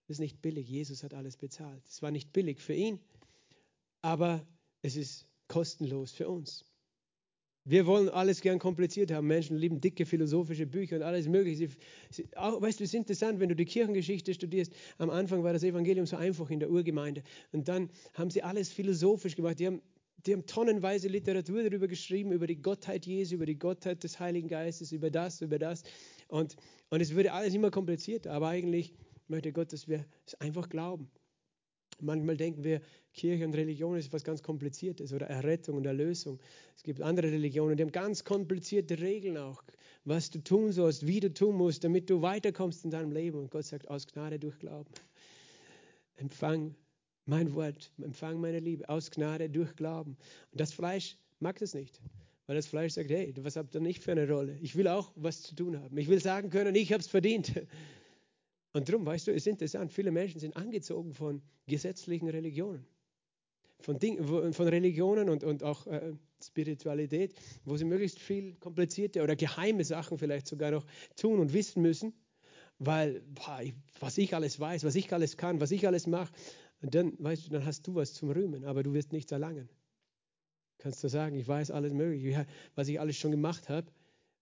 Das 0.07 0.15
ist 0.15 0.19
nicht 0.19 0.41
billig. 0.41 0.67
Jesus 0.67 1.03
hat 1.03 1.13
alles 1.13 1.37
bezahlt. 1.37 1.81
Es 1.87 2.01
war 2.01 2.11
nicht 2.11 2.33
billig 2.33 2.59
für 2.59 2.73
ihn, 2.73 2.99
aber 4.01 4.45
es 4.81 4.95
ist 4.95 5.27
kostenlos 5.47 6.11
für 6.11 6.27
uns. 6.27 6.65
Wir 7.65 7.85
wollen 7.85 8.09
alles 8.09 8.41
gern 8.41 8.59
kompliziert 8.59 9.11
haben. 9.11 9.27
Menschen 9.27 9.57
lieben 9.57 9.79
dicke 9.79 10.05
philosophische 10.05 10.65
Bücher 10.65 10.97
und 10.97 11.01
alles 11.01 11.29
Mögliche. 11.29 11.69
Sie, 11.69 11.75
sie, 12.09 12.37
auch, 12.37 12.61
weißt 12.61 12.79
du, 12.79 12.83
es 12.83 12.89
ist 12.89 12.95
interessant, 12.95 13.39
wenn 13.39 13.47
du 13.47 13.55
die 13.55 13.63
Kirchengeschichte 13.63 14.33
studierst. 14.33 14.73
Am 14.97 15.09
Anfang 15.09 15.43
war 15.43 15.53
das 15.53 15.63
Evangelium 15.63 16.05
so 16.05 16.17
einfach 16.17 16.49
in 16.49 16.59
der 16.59 16.69
Urgemeinde. 16.69 17.23
Und 17.53 17.69
dann 17.69 17.89
haben 18.15 18.29
sie 18.29 18.43
alles 18.43 18.69
philosophisch 18.69 19.37
gemacht. 19.37 19.59
Die 19.59 19.67
haben, 19.67 19.81
die 20.25 20.33
haben 20.33 20.45
tonnenweise 20.45 21.07
Literatur 21.07 21.63
darüber 21.63 21.87
geschrieben, 21.87 22.33
über 22.33 22.47
die 22.47 22.61
Gottheit 22.61 23.05
Jesu, 23.05 23.35
über 23.35 23.45
die 23.45 23.57
Gottheit 23.57 24.03
des 24.03 24.19
Heiligen 24.19 24.49
Geistes, 24.49 24.91
über 24.91 25.09
das, 25.09 25.39
über 25.39 25.57
das. 25.57 25.83
Und, 26.27 26.57
und 26.89 26.99
es 26.99 27.15
würde 27.15 27.31
alles 27.31 27.53
immer 27.53 27.71
komplizierter. 27.71 28.33
Aber 28.33 28.49
eigentlich 28.49 28.93
möchte 29.29 29.53
Gott, 29.53 29.71
dass 29.71 29.87
wir 29.87 30.05
es 30.25 30.35
einfach 30.35 30.67
glauben. 30.67 31.09
Manchmal 32.01 32.37
denken 32.37 32.63
wir, 32.63 32.81
Kirche 33.13 33.45
und 33.45 33.53
Religion 33.53 33.97
ist 33.97 34.07
etwas 34.07 34.23
ganz 34.23 34.41
Kompliziertes 34.41 35.13
oder 35.13 35.27
Errettung 35.27 35.77
und 35.77 35.85
Erlösung. 35.85 36.39
Es 36.75 36.83
gibt 36.83 37.01
andere 37.01 37.31
Religionen, 37.31 37.77
die 37.77 37.83
haben 37.83 37.91
ganz 37.91 38.23
komplizierte 38.23 38.99
Regeln 38.99 39.37
auch, 39.37 39.63
was 40.05 40.29
du 40.29 40.39
tun 40.39 40.71
sollst, 40.71 41.07
wie 41.07 41.19
du 41.19 41.33
tun 41.33 41.55
musst, 41.55 41.83
damit 41.83 42.09
du 42.09 42.21
weiterkommst 42.21 42.83
in 42.85 42.91
deinem 42.91 43.11
Leben. 43.11 43.39
Und 43.39 43.51
Gott 43.51 43.65
sagt, 43.65 43.89
aus 43.89 44.07
Gnade 44.07 44.39
durch 44.39 44.57
Glauben. 44.59 44.91
Empfang 46.15 46.75
mein 47.25 47.53
Wort, 47.53 47.91
empfang 48.01 48.39
meine 48.39 48.59
Liebe, 48.59 48.87
aus 48.89 49.11
Gnade 49.11 49.49
durch 49.49 49.75
Glauben. 49.75 50.17
Und 50.51 50.59
das 50.59 50.73
Fleisch 50.73 51.17
mag 51.39 51.57
das 51.59 51.73
nicht. 51.73 52.01
Weil 52.45 52.57
das 52.57 52.67
Fleisch 52.67 52.93
sagt, 52.93 53.09
hey, 53.09 53.33
was 53.37 53.55
habt 53.55 53.73
ihr 53.73 53.79
nicht 53.79 54.03
für 54.03 54.11
eine 54.11 54.27
Rolle? 54.27 54.57
Ich 54.61 54.75
will 54.75 54.89
auch 54.89 55.11
was 55.15 55.43
zu 55.43 55.55
tun 55.55 55.79
haben. 55.79 55.97
Ich 55.97 56.09
will 56.09 56.19
sagen 56.19 56.49
können, 56.49 56.75
ich 56.75 56.91
habe 56.91 56.99
es 56.99 57.07
verdient. 57.07 57.53
Und 58.73 58.89
darum, 58.89 59.05
weißt 59.05 59.27
du, 59.27 59.31
ist 59.31 59.47
interessant, 59.47 59.91
viele 59.93 60.11
Menschen 60.11 60.39
sind 60.39 60.57
angezogen 60.57 61.13
von 61.13 61.41
gesetzlichen 61.67 62.27
Religionen. 62.27 62.85
Von, 63.79 63.99
Ding, 63.99 64.23
von 64.53 64.67
Religionen 64.67 65.29
und, 65.29 65.43
und 65.43 65.63
auch 65.63 65.85
äh, 65.87 66.13
Spiritualität, 66.41 67.35
wo 67.65 67.77
sie 67.77 67.85
möglichst 67.85 68.19
viel 68.19 68.55
komplizierte 68.55 69.21
oder 69.21 69.35
geheime 69.35 69.83
Sachen 69.83 70.17
vielleicht 70.17 70.47
sogar 70.47 70.71
noch 70.71 70.85
tun 71.15 71.39
und 71.39 71.53
wissen 71.53 71.81
müssen, 71.81 72.13
weil, 72.79 73.21
boah, 73.21 73.61
was 73.99 74.17
ich 74.17 74.33
alles 74.33 74.59
weiß, 74.59 74.83
was 74.83 74.95
ich 74.95 75.11
alles 75.13 75.37
kann, 75.37 75.61
was 75.61 75.71
ich 75.71 75.85
alles 75.85 76.07
mache, 76.07 76.33
dann, 76.81 77.13
weißt 77.19 77.47
du, 77.47 77.49
dann 77.51 77.65
hast 77.65 77.85
du 77.87 77.95
was 77.95 78.13
zum 78.13 78.31
Rühmen, 78.31 78.65
aber 78.65 78.83
du 78.83 78.93
wirst 78.93 79.11
nichts 79.13 79.31
erlangen. 79.31 79.69
Kannst 80.79 81.03
du 81.03 81.07
sagen, 81.07 81.35
ich 81.35 81.47
weiß 81.47 81.71
alles 81.71 81.93
Mögliche, 81.93 82.45
was 82.75 82.87
ich 82.87 82.99
alles 82.99 83.17
schon 83.17 83.31
gemacht 83.31 83.69
habe. 83.69 83.87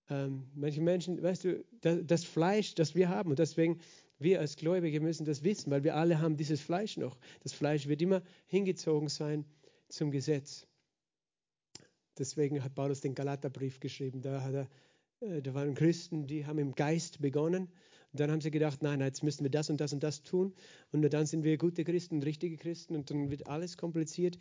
Ähm, 0.10 0.48
manche 0.56 0.82
Menschen, 0.82 1.22
weißt 1.22 1.44
du, 1.44 1.64
das, 1.82 2.00
das 2.06 2.24
Fleisch, 2.24 2.74
das 2.76 2.96
wir 2.96 3.10
haben, 3.10 3.30
und 3.30 3.40
deswegen 3.40 3.80
wir 4.22 4.40
als 4.40 4.56
Gläubige 4.56 5.00
müssen 5.00 5.26
das 5.26 5.44
wissen, 5.44 5.72
weil 5.72 5.84
wir 5.84 5.96
alle 5.96 6.20
haben 6.20 6.38
dieses 6.38 6.62
Fleisch 6.62 6.98
noch. 6.98 7.18
Das 7.44 7.54
Fleisch 7.54 7.88
wird 7.88 8.02
immer 8.02 8.22
hingezogen 8.48 9.10
sein 9.10 9.46
zum 9.90 10.12
Gesetz. 10.12 10.68
Deswegen 12.18 12.64
hat 12.64 12.76
Paulus 12.76 13.02
den 13.02 13.16
Galaterbrief 13.16 13.80
geschrieben. 13.80 14.22
Da, 14.22 14.42
hat 14.42 14.54
er, 14.54 14.70
äh, 15.22 15.42
da 15.42 15.54
waren 15.54 15.74
Christen, 15.74 16.28
die 16.28 16.46
haben 16.46 16.60
im 16.60 16.76
Geist 16.76 17.22
begonnen. 17.22 17.70
Und 18.12 18.20
dann 18.20 18.30
haben 18.30 18.42
sie 18.42 18.52
gedacht, 18.52 18.84
nein, 18.84 19.00
jetzt 19.00 19.24
müssen 19.24 19.44
wir 19.44 19.50
das 19.50 19.70
und 19.70 19.80
das 19.80 19.94
und 19.94 20.04
das 20.04 20.22
tun. 20.22 20.54
Und 20.92 21.02
dann 21.02 21.26
sind 21.26 21.44
wir 21.44 21.58
gute 21.58 21.86
Christen, 21.86 22.22
richtige 22.22 22.58
Christen. 22.58 22.96
Und 22.96 23.10
dann 23.10 23.32
wird 23.32 23.48
alles 23.48 23.78
kompliziert. 23.78 24.38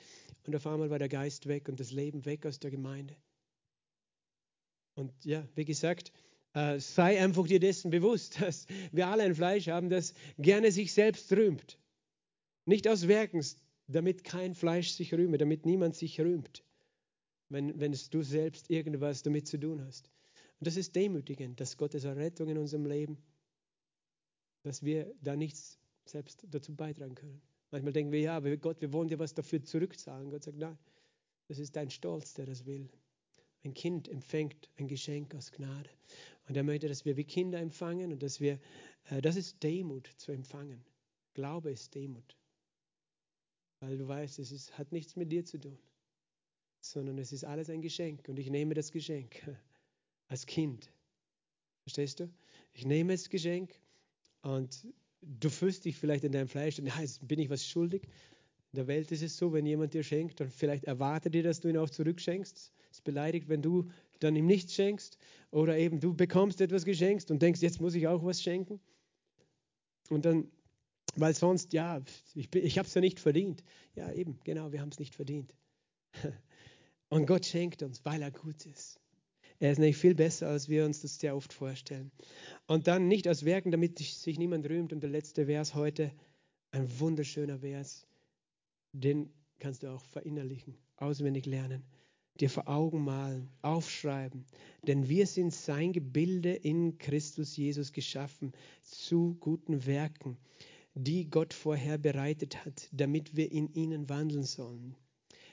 Und 0.46 0.56
auf 0.56 0.66
einmal 0.66 0.90
war 0.90 0.98
der 0.98 1.08
Geist 1.08 1.46
weg 1.46 1.68
und 1.68 1.78
das 1.78 1.92
Leben 1.92 2.24
weg 2.24 2.46
aus 2.46 2.58
der 2.58 2.70
Gemeinde. 2.70 3.16
Und 4.94 5.12
ja, 5.24 5.46
wie 5.54 5.64
gesagt, 5.64 6.12
sei 6.52 7.22
einfach 7.22 7.46
dir 7.46 7.60
dessen 7.60 7.90
bewusst, 7.90 8.40
dass 8.40 8.66
wir 8.92 9.06
alle 9.06 9.22
ein 9.22 9.34
Fleisch 9.34 9.68
haben, 9.68 9.88
das 9.88 10.14
gerne 10.38 10.72
sich 10.72 10.92
selbst 10.92 11.32
rühmt. 11.32 11.78
Nicht 12.66 12.88
aus 12.88 13.08
Werken, 13.08 13.44
damit 13.86 14.24
kein 14.24 14.54
Fleisch 14.54 14.90
sich 14.90 15.12
rühme, 15.14 15.38
damit 15.38 15.66
niemand 15.66 15.96
sich 15.96 16.20
rühmt, 16.20 16.64
wenn, 17.48 17.78
wenn 17.80 17.92
du 17.92 18.22
selbst 18.22 18.70
irgendwas 18.70 19.22
damit 19.22 19.48
zu 19.48 19.58
tun 19.58 19.84
hast. 19.84 20.10
Und 20.60 20.66
das 20.66 20.76
ist 20.76 20.94
demütigend, 20.94 21.58
dass 21.60 21.76
Gottes 21.76 22.04
Errettung 22.04 22.48
in 22.48 22.58
unserem 22.58 22.86
Leben, 22.86 23.18
dass 24.62 24.82
wir 24.84 25.12
da 25.22 25.36
nichts 25.36 25.78
selbst 26.04 26.44
dazu 26.50 26.74
beitragen 26.74 27.14
können. 27.14 27.40
Manchmal 27.70 27.92
denken 27.92 28.12
wir, 28.12 28.20
ja, 28.20 28.38
Gott, 28.56 28.80
wir 28.80 28.92
wollen 28.92 29.08
dir 29.08 29.18
was 29.18 29.32
dafür 29.32 29.62
zurückzahlen. 29.62 30.30
Gott 30.30 30.42
sagt, 30.42 30.58
nein, 30.58 30.76
das 31.48 31.58
ist 31.58 31.74
dein 31.76 31.90
Stolz, 31.90 32.34
der 32.34 32.46
das 32.46 32.66
will. 32.66 32.90
Ein 33.62 33.74
Kind 33.74 34.08
empfängt 34.08 34.68
ein 34.78 34.88
Geschenk 34.88 35.34
aus 35.34 35.52
Gnade. 35.52 35.90
Und 36.48 36.56
er 36.56 36.62
möchte, 36.62 36.88
dass 36.88 37.04
wir 37.04 37.16
wie 37.16 37.24
Kinder 37.24 37.60
empfangen 37.60 38.12
und 38.12 38.22
dass 38.22 38.40
wir, 38.40 38.58
äh, 39.10 39.20
das 39.20 39.36
ist 39.36 39.62
Demut 39.62 40.06
zu 40.16 40.32
empfangen. 40.32 40.84
Glaube 41.34 41.70
ist 41.70 41.94
Demut. 41.94 42.36
Weil 43.80 43.98
du 43.98 44.08
weißt, 44.08 44.38
es 44.38 44.50
ist, 44.50 44.76
hat 44.78 44.92
nichts 44.92 45.16
mit 45.16 45.30
dir 45.30 45.44
zu 45.44 45.58
tun, 45.58 45.78
sondern 46.80 47.18
es 47.18 47.32
ist 47.32 47.44
alles 47.44 47.70
ein 47.70 47.82
Geschenk. 47.82 48.28
Und 48.28 48.38
ich 48.38 48.50
nehme 48.50 48.74
das 48.74 48.92
Geschenk 48.92 49.42
als 50.28 50.46
Kind. 50.46 50.90
Verstehst 51.84 52.20
du? 52.20 52.30
Ich 52.72 52.84
nehme 52.84 53.12
das 53.12 53.28
Geschenk 53.28 53.78
und 54.42 54.86
du 55.22 55.50
fühlst 55.50 55.84
dich 55.84 55.96
vielleicht 55.96 56.24
in 56.24 56.32
deinem 56.32 56.48
Fleisch, 56.48 56.78
und 56.78 56.86
ja, 56.86 56.94
bin 57.22 57.38
ich 57.38 57.50
was 57.50 57.66
schuldig. 57.66 58.08
In 58.72 58.76
der 58.76 58.86
Welt 58.86 59.10
ist 59.10 59.22
es 59.22 59.36
so, 59.36 59.52
wenn 59.52 59.66
jemand 59.66 59.94
dir 59.94 60.04
schenkt, 60.04 60.38
dann 60.38 60.50
vielleicht 60.50 60.84
erwartet 60.84 61.34
dir, 61.34 61.42
dass 61.42 61.60
du 61.60 61.68
ihn 61.68 61.76
auch 61.76 61.90
zurückschenkst. 61.90 62.72
Es 62.90 62.98
ist 62.98 63.04
beleidigt, 63.04 63.48
wenn 63.48 63.62
du 63.62 63.90
dann 64.20 64.36
ihm 64.36 64.46
nichts 64.46 64.74
schenkst. 64.74 65.18
Oder 65.50 65.76
eben 65.76 65.98
du 65.98 66.14
bekommst 66.14 66.60
etwas 66.60 66.84
geschenkt 66.84 67.30
und 67.30 67.42
denkst, 67.42 67.62
jetzt 67.62 67.80
muss 67.80 67.94
ich 67.94 68.06
auch 68.06 68.24
was 68.24 68.40
schenken. 68.40 68.80
Und 70.08 70.24
dann, 70.24 70.50
weil 71.16 71.34
sonst, 71.34 71.72
ja, 71.72 72.00
ich, 72.34 72.54
ich 72.54 72.78
habe 72.78 72.86
es 72.86 72.94
ja 72.94 73.00
nicht 73.00 73.18
verdient. 73.18 73.64
Ja, 73.94 74.12
eben, 74.12 74.38
genau, 74.44 74.70
wir 74.70 74.80
haben 74.80 74.90
es 74.90 74.98
nicht 74.98 75.14
verdient. 75.14 75.54
Und 77.08 77.26
Gott 77.26 77.44
schenkt 77.44 77.82
uns, 77.82 78.04
weil 78.04 78.22
er 78.22 78.30
gut 78.30 78.66
ist. 78.66 79.00
Er 79.58 79.72
ist 79.72 79.78
nämlich 79.78 79.96
viel 79.96 80.14
besser, 80.14 80.48
als 80.48 80.68
wir 80.68 80.86
uns 80.86 81.02
das 81.02 81.18
sehr 81.18 81.36
oft 81.36 81.52
vorstellen. 81.52 82.12
Und 82.66 82.86
dann 82.86 83.08
nicht 83.08 83.26
aus 83.26 83.44
Werken, 83.44 83.72
damit 83.72 83.98
sich 83.98 84.38
niemand 84.38 84.68
rühmt. 84.68 84.92
Und 84.92 85.00
der 85.00 85.10
letzte 85.10 85.46
Vers 85.46 85.74
heute, 85.74 86.12
ein 86.70 87.00
wunderschöner 87.00 87.58
Vers, 87.58 88.06
den 88.92 89.30
kannst 89.58 89.82
du 89.82 89.88
auch 89.88 90.04
verinnerlichen, 90.04 90.76
auswendig 90.96 91.46
lernen 91.46 91.84
dir 92.40 92.50
vor 92.50 92.68
Augen 92.68 93.04
malen, 93.04 93.48
aufschreiben. 93.62 94.44
Denn 94.86 95.08
wir 95.08 95.26
sind 95.26 95.52
sein 95.52 95.92
Gebilde 95.92 96.52
in 96.52 96.98
Christus 96.98 97.56
Jesus 97.56 97.92
geschaffen 97.92 98.52
zu 98.82 99.36
guten 99.40 99.86
Werken, 99.86 100.38
die 100.94 101.28
Gott 101.28 101.52
vorher 101.54 101.98
bereitet 101.98 102.64
hat, 102.64 102.88
damit 102.92 103.36
wir 103.36 103.50
in 103.52 103.72
ihnen 103.74 104.08
wandeln 104.08 104.44
sollen. 104.44 104.96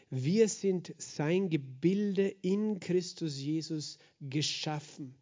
Wir 0.09 0.47
sind 0.47 0.93
sein 0.97 1.49
Gebilde 1.49 2.29
in 2.41 2.79
Christus 2.79 3.37
Jesus 3.37 3.97
geschaffen. 4.21 5.15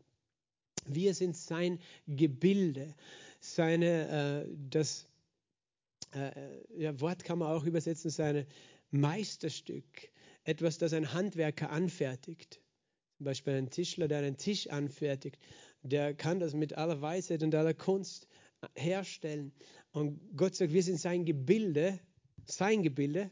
Wir 0.85 1.15
sind 1.15 1.35
sein 1.35 1.79
Gebilde. 2.05 2.93
Seine, 3.39 4.45
äh, 4.45 4.55
das 4.69 5.07
äh, 6.15 6.63
ja, 6.77 6.99
Wort 7.01 7.23
kann 7.23 7.39
man 7.39 7.49
auch 7.49 7.65
übersetzen, 7.65 8.09
seine 8.09 8.47
Meisterstück 8.91 10.11
etwas, 10.43 10.77
das 10.77 10.93
ein 10.93 11.13
Handwerker 11.13 11.69
anfertigt. 11.71 12.61
Zum 13.17 13.25
Beispiel 13.25 13.53
ein 13.53 13.69
Tischler, 13.69 14.07
der 14.07 14.19
einen 14.19 14.37
Tisch 14.37 14.69
anfertigt, 14.69 15.39
der 15.83 16.13
kann 16.13 16.39
das 16.39 16.53
mit 16.53 16.77
aller 16.77 17.01
Weisheit 17.01 17.43
und 17.43 17.55
aller 17.55 17.73
Kunst 17.73 18.27
herstellen. 18.75 19.53
Und 19.91 20.19
Gott 20.35 20.55
sagt, 20.55 20.73
wir 20.73 20.83
sind 20.83 20.99
sein 20.99 21.25
Gebilde, 21.25 21.99
sein 22.45 22.83
Gebilde. 22.83 23.29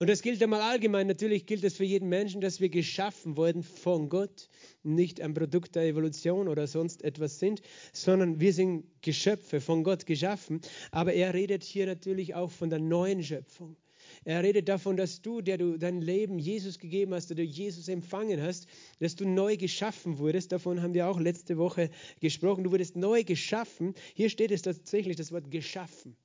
Und 0.00 0.08
das 0.08 0.22
gilt 0.22 0.40
einmal 0.40 0.60
allgemein. 0.60 1.08
Natürlich 1.08 1.44
gilt 1.46 1.64
es 1.64 1.76
für 1.76 1.84
jeden 1.84 2.08
Menschen, 2.08 2.40
dass 2.40 2.60
wir 2.60 2.68
geschaffen 2.68 3.36
wurden 3.36 3.64
von 3.64 4.08
Gott, 4.08 4.48
nicht 4.84 5.20
ein 5.20 5.34
Produkt 5.34 5.74
der 5.74 5.86
Evolution 5.86 6.46
oder 6.46 6.68
sonst 6.68 7.02
etwas 7.02 7.40
sind, 7.40 7.62
sondern 7.92 8.38
wir 8.38 8.52
sind 8.52 8.84
Geschöpfe 9.02 9.60
von 9.60 9.82
Gott 9.82 10.06
geschaffen. 10.06 10.60
Aber 10.92 11.14
er 11.14 11.34
redet 11.34 11.64
hier 11.64 11.86
natürlich 11.86 12.36
auch 12.36 12.52
von 12.52 12.70
der 12.70 12.78
neuen 12.78 13.24
Schöpfung. 13.24 13.76
Er 14.24 14.42
redet 14.42 14.68
davon, 14.68 14.96
dass 14.96 15.20
du, 15.20 15.40
der 15.40 15.58
du 15.58 15.76
dein 15.78 16.00
Leben 16.00 16.38
Jesus 16.38 16.78
gegeben 16.78 17.12
hast, 17.12 17.30
der 17.30 17.36
du 17.36 17.42
Jesus 17.42 17.88
empfangen 17.88 18.40
hast, 18.40 18.68
dass 19.00 19.16
du 19.16 19.26
neu 19.26 19.56
geschaffen 19.56 20.18
wurdest. 20.18 20.52
Davon 20.52 20.80
haben 20.80 20.94
wir 20.94 21.08
auch 21.08 21.18
letzte 21.18 21.58
Woche 21.58 21.90
gesprochen. 22.20 22.62
Du 22.64 22.70
wurdest 22.70 22.94
neu 22.94 23.24
geschaffen. 23.24 23.94
Hier 24.14 24.30
steht 24.30 24.52
es 24.52 24.62
tatsächlich 24.62 25.16
das 25.16 25.32
Wort 25.32 25.50
geschaffen. 25.50 26.16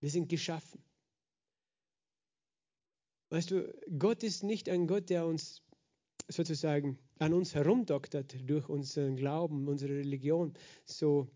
Wir 0.00 0.10
sind 0.10 0.28
geschaffen. 0.28 0.80
Weißt 3.32 3.50
du, 3.50 3.72
Gott 3.98 4.22
ist 4.24 4.42
nicht 4.42 4.68
ein 4.68 4.86
Gott, 4.86 5.08
der 5.08 5.24
uns 5.24 5.62
sozusagen 6.28 6.98
an 7.18 7.32
uns 7.32 7.54
herumdoktert 7.54 8.36
durch 8.46 8.68
unseren 8.68 9.16
Glauben, 9.16 9.68
unsere 9.68 9.94
Religion, 9.94 10.52
so 10.84 11.30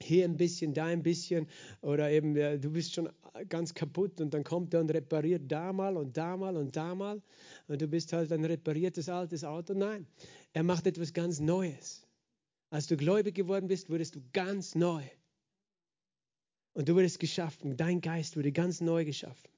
hier 0.00 0.26
ein 0.26 0.36
bisschen, 0.36 0.74
da 0.74 0.84
ein 0.84 1.02
bisschen 1.02 1.48
oder 1.80 2.08
eben 2.12 2.34
du 2.34 2.70
bist 2.70 2.94
schon 2.94 3.08
ganz 3.48 3.74
kaputt 3.74 4.20
und 4.20 4.32
dann 4.32 4.44
kommt 4.44 4.74
er 4.74 4.80
und 4.80 4.92
repariert 4.92 5.42
da 5.50 5.72
mal 5.72 5.96
und 5.96 6.16
da 6.16 6.36
mal 6.36 6.56
und 6.56 6.76
da 6.76 6.94
mal 6.94 7.20
und 7.66 7.82
du 7.82 7.88
bist 7.88 8.12
halt 8.12 8.30
ein 8.30 8.44
repariertes 8.44 9.08
altes 9.08 9.42
Auto. 9.42 9.74
Nein, 9.74 10.06
er 10.52 10.62
macht 10.62 10.86
etwas 10.86 11.12
ganz 11.12 11.40
Neues. 11.40 12.06
Als 12.70 12.86
du 12.86 12.96
gläubig 12.96 13.34
geworden 13.34 13.66
bist, 13.66 13.90
wurdest 13.90 14.14
du 14.14 14.20
ganz 14.32 14.76
neu. 14.76 15.02
Und 16.74 16.88
du 16.88 16.94
wurdest 16.94 17.18
geschaffen. 17.18 17.76
Dein 17.76 18.00
Geist 18.00 18.36
wurde 18.36 18.52
ganz 18.52 18.80
neu 18.80 19.04
geschaffen. 19.04 19.53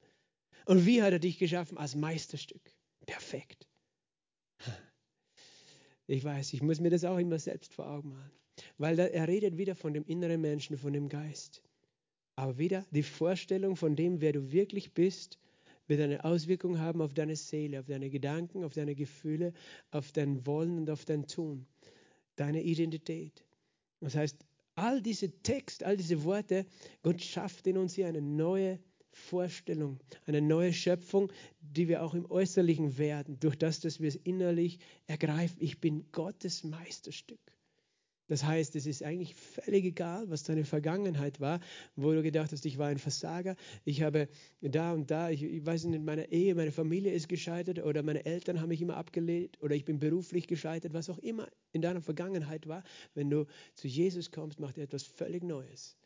Und 0.67 0.85
wie 0.85 1.01
hat 1.01 1.13
er 1.13 1.19
dich 1.19 1.39
geschaffen? 1.39 1.79
Als 1.79 1.95
Meisterstück. 1.95 2.63
Perfekt. 3.07 3.67
Ich 6.09 6.23
weiß, 6.23 6.53
ich 6.53 6.63
muss 6.63 6.79
mir 6.79 6.91
das 6.91 7.03
auch 7.03 7.19
immer 7.19 7.41
selbst 7.41 7.75
vor 7.75 7.89
Augen 7.89 8.11
malen. 8.11 8.31
Weil 8.79 8.97
er 8.97 9.27
redet 9.27 9.59
wieder 9.59 9.75
von 9.75 9.93
dem 9.93 10.05
inneren 10.05 10.41
Menschen, 10.41 10.79
von 10.79 10.93
dem 10.93 11.09
Geist. 11.09 11.63
Aber 12.37 12.59
wieder 12.59 12.87
die 12.93 13.03
Vorstellung 13.03 13.75
von 13.75 13.97
dem, 13.97 14.21
wer 14.21 14.33
du 14.33 14.53
wirklich 14.53 14.95
bist, 14.95 15.41
wird 15.89 16.01
eine 16.01 16.25
Auswirkung 16.25 16.79
haben 16.79 17.03
auf 17.03 17.13
deine 17.13 17.35
Seele, 17.35 17.81
auf 17.81 17.87
deine 17.87 18.09
Gedanken, 18.09 18.63
auf 18.63 18.75
deine 18.75 18.95
Gefühle, 18.95 19.53
auf 19.91 20.13
dein 20.13 20.47
Wollen 20.47 20.79
und 20.79 20.91
auf 20.91 21.05
dein 21.05 21.27
Tun, 21.27 21.67
deine 22.37 22.63
Identität. 22.63 23.45
Das 24.01 24.15
heißt, 24.15 24.37
all 24.77 25.03
diese 25.03 25.31
Text, 25.43 25.83
all 25.83 25.97
diese 25.97 26.23
Worte, 26.23 26.67
Gott 27.03 27.21
schafft 27.21 27.67
in 27.67 27.79
uns 27.79 27.95
hier 27.95 28.07
eine 28.07 28.23
neue 28.23 28.79
Vorstellung, 29.17 29.99
eine 30.27 30.43
neue 30.43 30.73
Schöpfung, 30.73 31.33
die 31.61 31.89
wir 31.89 32.03
auch 32.03 32.15
im 32.15 32.31
Äußerlichen 32.31 32.99
werden, 32.99 33.41
durch 33.41 33.57
das, 33.57 33.81
dass 33.81 33.99
wir 34.01 34.09
es 34.09 34.17
innerlich 34.17 34.79
ergreifen. 35.07 35.57
Ich 35.61 35.81
bin 35.81 36.05
Gottes 36.13 36.65
Meisterstück. 36.65 37.41
Das 38.29 38.45
heißt, 38.45 38.75
es 38.77 38.87
ist 38.87 39.03
eigentlich 39.03 39.35
völlig 39.35 39.85
egal, 39.85 40.29
was 40.29 40.43
deine 40.43 40.65
Vergangenheit 40.65 41.41
war, 41.41 41.61
wo 41.95 42.13
du 42.13 42.23
gedacht 42.23 42.53
hast, 42.53 42.67
ich 42.67 42.77
war 42.77 42.89
ein 42.89 42.99
Versager, 42.99 43.57
ich 43.85 44.03
habe 44.03 44.29
da 44.61 44.93
und 44.93 45.11
da, 45.11 45.31
ich, 45.31 45.43
ich 45.45 45.65
weiß 45.65 45.85
nicht, 45.85 46.05
meine 46.05 46.31
Ehe, 46.31 46.55
meine 46.55 46.73
Familie 46.73 47.13
ist 47.13 47.29
gescheitert 47.29 47.79
oder 47.79 48.03
meine 48.03 48.27
Eltern 48.27 48.61
haben 48.61 48.69
mich 48.69 48.83
immer 48.83 48.97
abgelehnt 48.97 49.61
oder 49.63 49.77
ich 49.77 49.85
bin 49.85 50.01
beruflich 50.01 50.49
gescheitert, 50.49 50.93
was 50.93 51.09
auch 51.09 51.19
immer 51.19 51.49
in 51.73 51.83
deiner 51.83 52.01
Vergangenheit 52.01 52.67
war. 52.67 52.83
Wenn 53.15 53.31
du 53.31 53.47
zu 53.75 53.87
Jesus 53.87 54.31
kommst, 54.31 54.59
macht 54.59 54.77
er 54.77 54.85
etwas 54.85 55.05
völlig 55.05 55.45
Neues. 55.45 55.97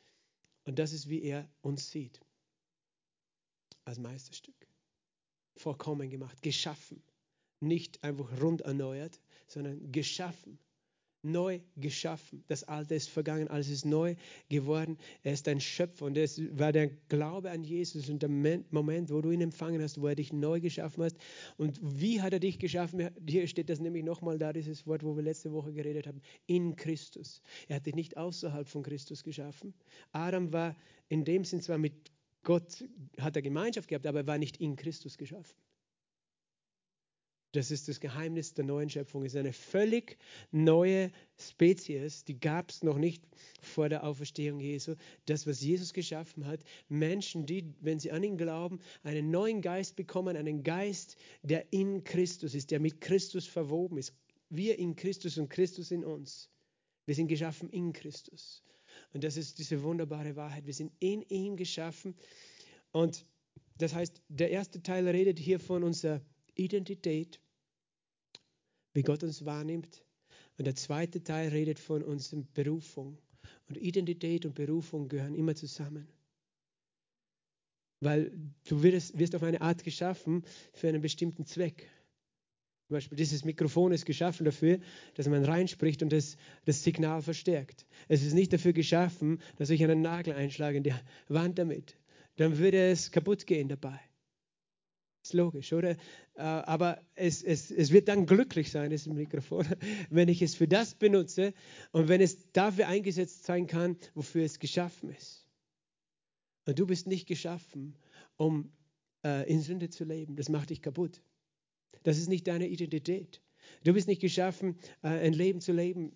Und 0.64 0.78
das 0.78 0.92
ist, 0.92 1.08
wie 1.08 1.22
er 1.22 1.48
uns 1.62 1.90
sieht. 1.90 2.20
Als 3.84 3.98
Meisterstück. 3.98 4.66
Vollkommen 5.56 6.08
gemacht, 6.10 6.42
geschaffen. 6.42 7.02
Nicht 7.60 8.02
einfach 8.02 8.40
rund 8.40 8.62
erneuert, 8.62 9.20
sondern 9.46 9.92
geschaffen 9.92 10.58
neu 11.22 11.60
geschaffen. 11.76 12.44
Das 12.48 12.64
Alte 12.64 12.94
ist 12.94 13.08
vergangen, 13.08 13.48
alles 13.48 13.68
ist 13.68 13.84
neu 13.84 14.16
geworden. 14.48 14.98
Er 15.22 15.32
ist 15.32 15.46
ein 15.48 15.60
Schöpfer 15.60 16.06
und 16.06 16.16
das 16.16 16.40
war 16.58 16.72
der 16.72 16.88
Glaube 17.08 17.50
an 17.50 17.62
Jesus 17.62 18.08
und 18.08 18.22
der 18.22 18.28
Moment, 18.28 19.10
wo 19.10 19.20
du 19.20 19.30
ihn 19.30 19.40
empfangen 19.40 19.82
hast, 19.82 20.00
wo 20.00 20.06
er 20.06 20.14
dich 20.14 20.32
neu 20.32 20.60
geschaffen 20.60 21.04
hat. 21.04 21.14
Und 21.56 21.78
wie 21.82 22.22
hat 22.22 22.32
er 22.32 22.40
dich 22.40 22.58
geschaffen? 22.58 23.10
Hier 23.26 23.46
steht 23.46 23.68
das 23.68 23.80
nämlich 23.80 24.04
nochmal 24.04 24.38
da, 24.38 24.52
dieses 24.52 24.86
Wort, 24.86 25.02
wo 25.02 25.16
wir 25.16 25.22
letzte 25.22 25.52
Woche 25.52 25.72
geredet 25.72 26.06
haben. 26.06 26.20
In 26.46 26.76
Christus. 26.76 27.42
Er 27.68 27.76
hat 27.76 27.86
dich 27.86 27.94
nicht 27.94 28.16
außerhalb 28.16 28.66
von 28.66 28.82
Christus 28.82 29.22
geschaffen. 29.22 29.74
Adam 30.12 30.52
war 30.52 30.76
in 31.08 31.24
dem 31.24 31.44
Sinn 31.44 31.60
zwar 31.60 31.78
mit 31.78 32.10
Gott, 32.42 32.84
hat 33.18 33.36
er 33.36 33.42
Gemeinschaft 33.42 33.88
gehabt, 33.88 34.06
aber 34.06 34.20
er 34.20 34.26
war 34.26 34.38
nicht 34.38 34.58
in 34.58 34.76
Christus 34.76 35.18
geschaffen. 35.18 35.56
Das 37.52 37.72
ist 37.72 37.88
das 37.88 37.98
Geheimnis 37.98 38.54
der 38.54 38.64
neuen 38.64 38.88
Schöpfung. 38.88 39.24
Es 39.24 39.34
ist 39.34 39.40
eine 39.40 39.52
völlig 39.52 40.18
neue 40.52 41.10
Spezies, 41.36 42.24
die 42.24 42.38
gab 42.38 42.70
es 42.70 42.84
noch 42.84 42.96
nicht 42.96 43.24
vor 43.60 43.88
der 43.88 44.04
Auferstehung 44.04 44.60
Jesu. 44.60 44.94
Das, 45.26 45.48
was 45.48 45.60
Jesus 45.60 45.92
geschaffen 45.92 46.46
hat, 46.46 46.62
Menschen, 46.88 47.46
die, 47.46 47.74
wenn 47.80 47.98
sie 47.98 48.12
an 48.12 48.22
ihn 48.22 48.38
glauben, 48.38 48.78
einen 49.02 49.32
neuen 49.32 49.62
Geist 49.62 49.96
bekommen, 49.96 50.36
einen 50.36 50.62
Geist, 50.62 51.16
der 51.42 51.72
in 51.72 52.04
Christus 52.04 52.54
ist, 52.54 52.70
der 52.70 52.78
mit 52.78 53.00
Christus 53.00 53.46
verwoben 53.46 53.98
ist. 53.98 54.14
Wir 54.48 54.78
in 54.78 54.94
Christus 54.94 55.36
und 55.36 55.48
Christus 55.48 55.90
in 55.90 56.04
uns. 56.04 56.48
Wir 57.06 57.16
sind 57.16 57.26
geschaffen 57.26 57.68
in 57.70 57.92
Christus. 57.92 58.62
Und 59.12 59.24
das 59.24 59.36
ist 59.36 59.58
diese 59.58 59.82
wunderbare 59.82 60.36
Wahrheit. 60.36 60.66
Wir 60.66 60.74
sind 60.74 60.92
in 61.00 61.22
ihm 61.22 61.56
geschaffen. 61.56 62.14
Und 62.92 63.26
das 63.78 63.94
heißt, 63.94 64.22
der 64.28 64.50
erste 64.50 64.82
Teil 64.82 65.08
redet 65.08 65.38
hier 65.38 65.58
von 65.58 65.82
unserer 65.82 66.20
Identität, 66.54 67.40
wie 68.92 69.02
Gott 69.02 69.22
uns 69.22 69.44
wahrnimmt. 69.44 70.04
Und 70.58 70.66
der 70.66 70.76
zweite 70.76 71.22
Teil 71.22 71.48
redet 71.48 71.78
von 71.78 72.02
unserer 72.02 72.42
Berufung. 72.54 73.18
Und 73.68 73.78
Identität 73.78 74.44
und 74.44 74.54
Berufung 74.54 75.08
gehören 75.08 75.34
immer 75.34 75.54
zusammen. 75.54 76.06
Weil 78.00 78.32
du 78.64 78.82
wirst, 78.82 79.18
wirst 79.18 79.34
auf 79.34 79.42
eine 79.42 79.60
Art 79.60 79.84
geschaffen 79.84 80.44
für 80.72 80.88
einen 80.88 81.02
bestimmten 81.02 81.46
Zweck. 81.46 81.88
Zum 82.90 82.96
Beispiel 82.96 83.18
dieses 83.18 83.44
Mikrofon 83.44 83.92
ist 83.92 84.04
geschaffen 84.04 84.44
dafür, 84.44 84.80
dass 85.14 85.28
man 85.28 85.44
reinspricht 85.44 86.02
und 86.02 86.12
das, 86.12 86.36
das 86.64 86.82
Signal 86.82 87.22
verstärkt. 87.22 87.86
Es 88.08 88.24
ist 88.24 88.34
nicht 88.34 88.52
dafür 88.52 88.72
geschaffen, 88.72 89.40
dass 89.58 89.70
ich 89.70 89.84
einen 89.84 90.02
Nagel 90.02 90.34
einschlage 90.34 90.78
in 90.78 90.82
die 90.82 90.92
Wand 91.28 91.60
damit. 91.60 91.96
Dann 92.34 92.58
würde 92.58 92.90
es 92.90 93.12
kaputt 93.12 93.46
gehen 93.46 93.68
dabei. 93.68 94.00
Ist 95.22 95.34
logisch, 95.34 95.72
oder? 95.72 95.90
Äh, 95.90 95.98
aber 96.42 97.00
es, 97.14 97.44
es, 97.44 97.70
es 97.70 97.92
wird 97.92 98.08
dann 98.08 98.26
glücklich 98.26 98.72
sein, 98.72 98.90
das 98.90 99.06
Mikrofon, 99.06 99.66
wenn 100.10 100.28
ich 100.28 100.42
es 100.42 100.56
für 100.56 100.66
das 100.66 100.96
benutze 100.96 101.54
und 101.92 102.08
wenn 102.08 102.20
es 102.20 102.50
dafür 102.50 102.88
eingesetzt 102.88 103.44
sein 103.44 103.68
kann, 103.68 103.98
wofür 104.14 104.42
es 104.42 104.58
geschaffen 104.58 105.10
ist. 105.10 105.46
Und 106.66 106.76
du 106.76 106.88
bist 106.88 107.06
nicht 107.06 107.28
geschaffen, 107.28 107.94
um 108.36 108.72
äh, 109.24 109.48
in 109.48 109.60
Sünde 109.60 109.90
zu 109.90 110.02
leben. 110.02 110.34
Das 110.34 110.48
macht 110.48 110.70
dich 110.70 110.82
kaputt. 110.82 111.22
Das 112.02 112.18
ist 112.18 112.28
nicht 112.28 112.46
deine 112.46 112.68
Identität. 112.68 113.40
Du 113.84 113.92
bist 113.92 114.08
nicht 114.08 114.20
geschaffen, 114.20 114.76
äh, 115.02 115.08
ein 115.08 115.32
Leben 115.32 115.60
zu 115.60 115.72
leben, 115.72 116.12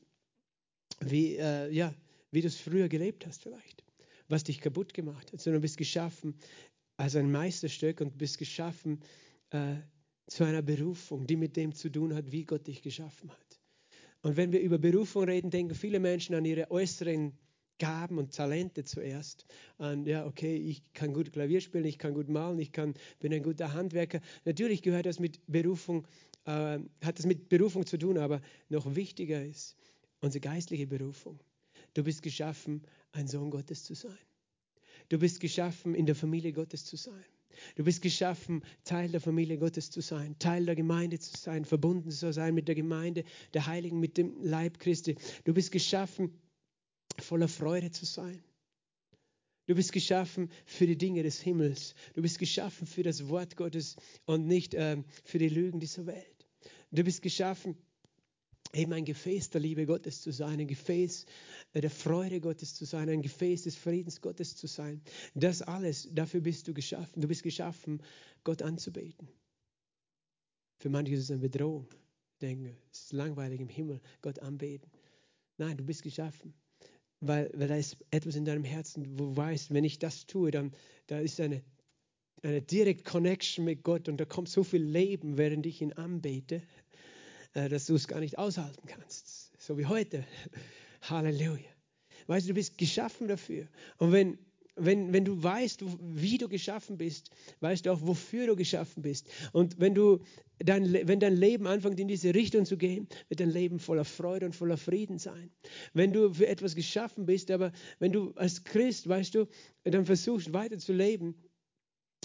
wie, 1.01 1.37
äh, 1.37 1.71
ja, 1.71 1.95
wie 2.31 2.41
du 2.41 2.49
es 2.49 2.57
früher 2.57 2.89
gelebt 2.89 3.27
hast 3.27 3.43
vielleicht, 3.43 3.85
was 4.29 4.45
dich 4.45 4.61
kaputt 4.61 4.95
gemacht 4.95 5.33
hat, 5.33 5.41
sondern 5.41 5.61
du 5.61 5.63
bist 5.63 5.77
geschaffen, 5.77 6.35
als 6.97 7.17
ein 7.17 7.31
Meisterstück 7.31 8.01
und 8.01 8.19
bist 8.19 8.39
geschaffen 8.39 9.01
äh, 9.51 9.77
zu 10.27 10.45
einer 10.45 10.63
Berufung, 10.63 11.27
die 11.27 11.37
mit 11.37 11.57
dem 11.57 11.75
zu 11.75 11.91
tun 11.91 12.15
hat, 12.15 12.33
wie 12.33 12.45
Gott 12.45 12.67
dich 12.67 12.83
geschaffen 12.83 13.31
hat. 13.31 13.61
Und 14.23 14.37
wenn 14.37 14.53
wir 14.53 14.61
über 14.61 14.79
Berufung 14.79 15.25
reden, 15.25 15.51
denken 15.51 15.75
viele 15.75 16.01
Menschen 16.01 16.35
an 16.35 16.45
ihre 16.45 16.71
äußeren 16.71 17.37
Gaben 17.85 18.17
und 18.17 18.35
Talente 18.35 18.83
zuerst. 18.85 19.45
An, 19.77 20.07
ja, 20.07 20.25
okay, 20.25 20.57
ich 20.57 20.83
kann 20.95 21.13
gut 21.13 21.35
Klavier 21.35 21.61
spielen, 21.61 21.85
ich 21.85 21.99
kann 21.99 22.15
gut 22.15 22.31
malen, 22.31 22.59
ich 22.59 22.73
kann, 22.73 22.95
bin 23.21 23.31
ein 23.35 23.43
guter 23.43 23.75
Handwerker. 23.75 24.23
Natürlich 24.47 24.81
gehört 24.81 25.05
das 25.05 25.21
mit 25.21 25.39
Berufung, 25.47 26.07
äh, 26.47 26.79
hat 27.05 27.19
das 27.19 27.27
mit 27.27 27.51
Berufung 27.51 27.85
zu 27.85 27.99
tun, 27.99 28.17
aber 28.17 28.41
noch 28.71 28.95
wichtiger 28.95 29.45
ist 29.45 29.77
unsere 30.21 30.41
geistliche 30.41 30.87
Berufung. 30.87 31.39
Du 31.93 32.03
bist 32.03 32.23
geschaffen, 32.23 32.81
ein 33.13 33.29
Sohn 33.29 33.51
Gottes 33.51 33.85
zu 33.85 33.93
sein. 33.93 34.17
Du 35.11 35.19
bist 35.19 35.41
geschaffen, 35.41 35.95
in 35.95 36.07
der 36.07 36.15
Familie 36.15 36.55
Gottes 36.55 36.87
zu 36.87 36.97
sein. 36.97 37.25
Du 37.77 37.85
bist 37.85 38.01
geschaffen, 38.01 38.63
Teil 38.85 39.11
der 39.11 39.21
Familie 39.21 39.59
Gottes 39.59 39.91
zu 39.91 40.01
sein, 40.01 40.39
Teil 40.39 40.65
der 40.65 40.75
Gemeinde 40.75 41.19
zu 41.19 41.37
sein, 41.37 41.67
verbunden 41.67 42.11
zu 42.11 42.33
sein 42.33 42.55
mit 42.55 42.67
der 42.67 42.75
Gemeinde 42.75 43.25
der 43.53 43.67
Heiligen, 43.67 44.01
mit 44.01 44.17
dem 44.17 44.43
Leib 44.43 44.79
Christi. 44.79 45.17
Du 45.45 45.53
bist 45.53 45.71
geschaffen, 45.71 46.33
voller 47.23 47.49
Freude 47.49 47.91
zu 47.91 48.05
sein. 48.05 48.43
Du 49.67 49.75
bist 49.75 49.93
geschaffen 49.93 50.51
für 50.67 50.87
die 50.87 50.99
Dinge 50.99 51.23
des 51.23 51.41
Himmels. 51.41 51.95
Du 52.15 52.23
bist 52.23 52.39
geschaffen 52.39 52.87
für 52.87 53.03
das 53.03 53.29
Wort 53.29 53.57
Gottes 53.57 53.97
und 54.27 54.47
nicht 54.47 54.75
äh, 54.75 55.03
für 55.25 55.39
die 55.39 55.49
Lügen 55.49 55.81
dieser 55.81 56.07
Welt. 56.07 56.47
Du 56.91 57.03
bist 57.03 57.23
geschaffen, 57.23 57.77
eben 58.75 58.93
ein 58.93 59.07
Gefäß 59.07 59.51
der 59.51 59.63
Liebe 59.63 59.87
Gottes 59.87 60.21
zu 60.21 60.33
sein, 60.33 60.61
ein 60.61 60.67
Gefäß 60.67 61.25
äh, 61.73 61.81
der 61.81 61.91
Freude 61.91 62.41
Gottes 62.41 62.75
zu 62.75 62.85
sein, 62.85 63.09
ein 63.09 63.23
Gefäß 63.23 63.63
des 63.63 63.77
Friedens 63.77 64.21
Gottes 64.21 64.55
zu 64.57 64.67
sein. 64.67 65.01
Das 65.35 65.63
alles, 65.63 66.09
dafür 66.13 66.41
bist 66.41 66.69
du 66.69 66.75
geschaffen. 66.75 67.23
Du 67.23 67.29
bist 67.29 67.43
geschaffen, 67.43 68.03
Gott 68.43 68.61
anzubeten. 68.61 69.29
Für 70.79 70.91
manche 70.91 71.15
ist 71.15 71.21
es 71.21 71.31
eine 71.31 71.41
Bedrohung. 71.41 71.89
Denken, 72.43 72.77
es 72.93 73.05
ist 73.05 73.13
langweilig 73.13 73.61
im 73.61 73.69
Himmel, 73.69 74.01
Gott 74.21 74.41
anbeten. 74.41 74.91
Nein, 75.57 75.79
du 75.79 75.85
bist 75.85 76.03
geschaffen. 76.03 76.53
Weil, 77.27 77.51
weil 77.55 77.69
da 77.69 77.77
ist 77.77 77.97
etwas 78.11 78.37
in 78.37 78.45
deinem 78.45 78.65
Herzen, 78.65 79.19
wo 79.19 79.27
du 79.27 79.37
weißt, 79.37 79.73
wenn 79.73 79.85
ich 79.85 79.99
das 79.99 80.27
tue, 80.27 80.51
dann 80.51 80.73
da 81.07 81.19
ist 81.19 81.41
eine, 81.41 81.63
eine 82.43 82.63
Direct 82.63 83.05
Connection 83.05 83.65
mit 83.65 83.83
Gott 83.83 84.09
und 84.09 84.19
da 84.19 84.25
kommt 84.25 84.49
so 84.49 84.65
viel 84.65 84.83
Leben, 84.83 85.39
während 85.39 85.67
ich 85.67 85.81
ihn 85.81 85.93
anbete. 85.93 86.63
Äh, 87.55 87.69
dass 87.69 87.87
du 87.87 87.95
es 87.95 88.09
gar 88.09 88.21
nicht 88.21 88.39
aushalten 88.39 88.87
kannst. 88.87 89.53
So 89.61 89.79
wie 89.79 89.87
heute. 89.87 90.25
Halleluja. 91.03 91.71
Weißt 92.27 92.47
du, 92.47 92.49
du 92.49 92.55
bist 92.55 92.79
geschaffen 92.79 93.29
dafür. 93.29 93.69
Und 93.99 94.13
wenn, 94.13 94.39
wenn, 94.77 95.13
wenn 95.13 95.25
du 95.25 95.43
weißt, 95.43 95.85
wie 96.01 96.39
du 96.39 96.49
geschaffen 96.49 96.99
bist, 96.99 97.31
weißt 97.61 97.87
du 97.87 97.93
auch, 97.93 98.01
wofür 98.03 98.47
du 98.47 98.57
geschaffen 98.57 99.03
bist. 99.03 99.29
Und 99.53 99.79
wenn, 99.79 99.95
du 99.95 100.21
dein, 100.59 100.93
wenn 100.93 101.21
dein 101.21 101.37
Leben 101.37 101.67
anfängt, 101.67 102.01
in 102.01 102.09
diese 102.09 102.35
Richtung 102.35 102.65
zu 102.65 102.77
gehen, 102.77 103.09
wird 103.29 103.41
dein 103.41 103.51
Leben 103.51 103.79
voller 103.79 104.05
Freude 104.05 104.47
und 104.47 104.57
voller 104.57 104.77
Frieden 104.77 105.19
sein. 105.19 105.51
Wenn 105.93 106.13
du 106.13 106.33
für 106.33 106.47
etwas 106.47 106.75
geschaffen 106.75 107.27
bist, 107.27 107.51
aber 107.51 107.73
wenn 107.99 108.13
du 108.13 108.33
als 108.33 108.65
Christ, 108.65 109.09
weißt 109.09 109.35
du, 109.35 109.47
dann 109.85 110.07
versuchst 110.07 110.53
weiter 110.53 110.79
zu 110.79 110.93
leben, 110.93 111.35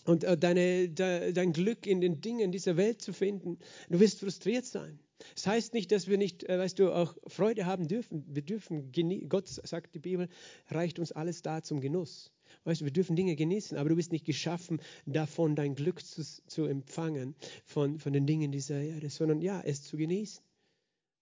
und 0.06 0.24
äh, 0.24 0.38
deine, 0.38 0.90
dein 0.90 1.52
Glück 1.52 1.86
in 1.86 2.00
den 2.00 2.22
Dingen 2.22 2.52
dieser 2.52 2.78
Welt 2.78 3.02
zu 3.02 3.12
finden, 3.14 3.60
du 3.90 4.00
wirst 4.00 4.20
frustriert 4.20 4.66
sein. 4.66 5.00
Das 5.36 5.48
heißt 5.48 5.74
nicht, 5.74 5.92
dass 5.92 6.08
wir 6.08 6.18
nicht, 6.18 6.48
äh, 6.48 6.58
weißt 6.58 6.80
du, 6.80 6.94
auch 6.94 7.18
Freude 7.28 7.66
haben 7.66 7.88
dürfen. 7.88 8.24
Wir 8.28 8.42
dürfen, 8.42 8.92
Gott 9.28 9.48
sagt 9.48 9.96
die 9.96 10.00
Bibel, 10.00 10.30
reicht 10.70 11.00
uns 11.00 11.12
alles 11.12 11.42
da 11.42 11.62
zum 11.62 11.82
Genuss. 11.82 12.32
Weißt 12.70 12.82
du, 12.82 12.86
wir 12.86 12.94
dürfen 12.94 13.16
Dinge 13.16 13.36
genießen, 13.36 13.80
aber 13.80 13.90
du 13.90 13.96
bist 13.96 14.12
nicht 14.12 14.26
geschaffen, 14.26 14.80
davon 15.08 15.56
dein 15.56 15.74
Glück 15.74 16.06
zu, 16.06 16.24
zu 16.46 16.66
empfangen, 16.66 17.34
von, 17.66 17.98
von 17.98 18.14
den 18.14 18.28
Dingen 18.28 18.52
dieser 18.52 18.80
Erde, 18.80 19.10
sondern 19.10 19.42
ja, 19.42 19.60
es 19.62 19.82
zu 19.82 19.98
genießen. 19.98 20.44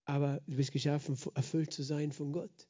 Aber 0.04 0.42
du 0.46 0.58
bist 0.58 0.74
geschaffen, 0.74 1.18
erfüllt 1.36 1.72
zu 1.72 1.84
sein 1.84 2.12
von 2.12 2.34
Gott. 2.34 2.68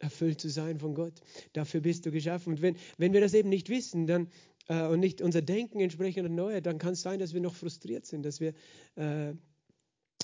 Erfüllt 0.00 0.40
zu 0.40 0.48
sein 0.48 0.80
von 0.80 0.94
Gott. 0.94 1.20
Dafür 1.52 1.80
bist 1.80 2.04
du 2.06 2.10
geschaffen. 2.10 2.54
Und 2.54 2.60
wenn, 2.60 2.76
wenn 2.98 3.12
wir 3.12 3.20
das 3.20 3.34
eben 3.34 3.50
nicht 3.50 3.68
wissen 3.68 4.08
dann, 4.08 4.30
äh, 4.66 4.86
und 4.86 4.98
nicht 4.98 5.22
unser 5.22 5.42
Denken 5.42 5.78
entsprechend 5.78 6.24
erneuert, 6.24 6.66
dann 6.66 6.78
kann 6.78 6.94
es 6.94 7.02
sein, 7.02 7.20
dass 7.20 7.34
wir 7.34 7.40
noch 7.40 7.54
frustriert 7.54 8.04
sind, 8.04 8.24
dass 8.24 8.40
wir 8.40 8.52
äh, 8.96 9.30
äh, 9.30 9.34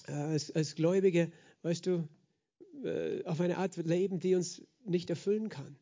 als, 0.09 0.51
als 0.51 0.75
Gläubige, 0.75 1.31
weißt 1.63 1.87
du, 1.87 2.09
äh, 2.83 3.23
auf 3.25 3.41
eine 3.41 3.59
Art 3.59 3.77
leben, 3.77 4.19
die 4.19 4.35
uns 4.35 4.63
nicht 4.85 5.11
erfüllen 5.11 5.49
kann. 5.49 5.77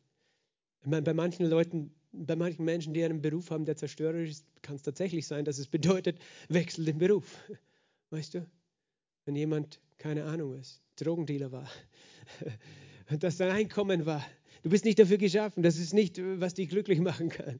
Ich 0.81 0.87
meine, 0.87 1.03
bei 1.03 1.13
manchen 1.13 1.45
Leuten, 1.45 1.93
bei 2.11 2.35
manchen 2.35 2.65
Menschen, 2.65 2.93
die 2.93 3.03
einen 3.03 3.21
Beruf 3.21 3.51
haben, 3.51 3.65
der 3.65 3.77
zerstörerisch 3.77 4.31
ist, 4.31 4.45
kann 4.61 4.75
es 4.75 4.81
tatsächlich 4.81 5.27
sein, 5.27 5.45
dass 5.45 5.57
es 5.57 5.67
bedeutet, 5.67 6.19
wechsel 6.49 6.85
den 6.85 6.97
Beruf. 6.97 7.37
Weißt 8.09 8.33
du? 8.33 8.45
Wenn 9.25 9.35
jemand, 9.35 9.79
keine 9.97 10.25
Ahnung 10.25 10.55
ist, 10.59 10.81
Drogendealer 10.95 11.51
war 11.51 11.69
und 13.09 13.23
das 13.23 13.37
sein 13.37 13.51
Einkommen 13.51 14.05
war. 14.05 14.25
Du 14.63 14.69
bist 14.69 14.85
nicht 14.85 14.99
dafür 14.99 15.17
geschaffen, 15.17 15.63
das 15.63 15.77
ist 15.77 15.93
nicht, 15.93 16.19
was 16.19 16.55
dich 16.55 16.69
glücklich 16.69 16.99
machen 16.99 17.29
kann. 17.29 17.59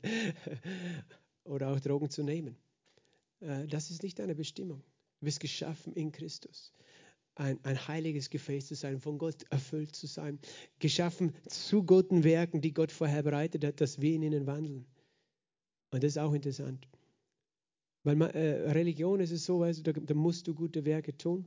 Oder 1.43 1.69
auch 1.69 1.79
Drogen 1.79 2.09
zu 2.09 2.23
nehmen. 2.23 2.57
Äh, 3.39 3.67
das 3.67 3.91
ist 3.91 4.03
nicht 4.03 4.19
deine 4.19 4.35
Bestimmung. 4.35 4.83
Du 5.19 5.25
bist 5.25 5.39
geschaffen 5.39 5.93
in 5.93 6.11
Christus 6.11 6.73
ein, 7.35 7.59
ein 7.63 7.87
heiliges 7.87 8.29
Gefäß 8.29 8.67
zu 8.67 8.75
sein, 8.75 8.99
von 8.99 9.17
Gott 9.17 9.43
erfüllt 9.49 9.95
zu 9.95 10.07
sein, 10.07 10.39
geschaffen 10.79 11.33
zu 11.47 11.83
guten 11.83 12.23
Werken, 12.23 12.61
die 12.61 12.73
Gott 12.73 12.91
vorher 12.91 13.23
bereitet 13.23 13.63
hat, 13.65 13.81
dass 13.81 14.01
wir 14.01 14.13
in 14.13 14.23
ihnen 14.23 14.47
wandeln. 14.47 14.85
Und 15.91 16.03
das 16.03 16.11
ist 16.11 16.17
auch 16.17 16.33
interessant. 16.33 16.87
Weil 18.03 18.15
man, 18.15 18.31
äh, 18.31 18.71
Religion 18.71 19.19
ist 19.19 19.31
es 19.31 19.45
so, 19.45 19.63
du, 19.63 19.81
da, 19.83 19.91
da 19.91 20.13
musst 20.13 20.47
du 20.47 20.53
gute 20.53 20.85
Werke 20.85 21.15
tun 21.15 21.45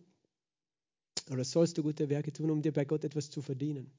oder 1.30 1.44
sollst 1.44 1.78
du 1.78 1.82
gute 1.82 2.08
Werke 2.08 2.32
tun, 2.32 2.50
um 2.50 2.62
dir 2.62 2.72
bei 2.72 2.84
Gott 2.84 3.04
etwas 3.04 3.30
zu 3.30 3.42
verdienen. 3.42 3.90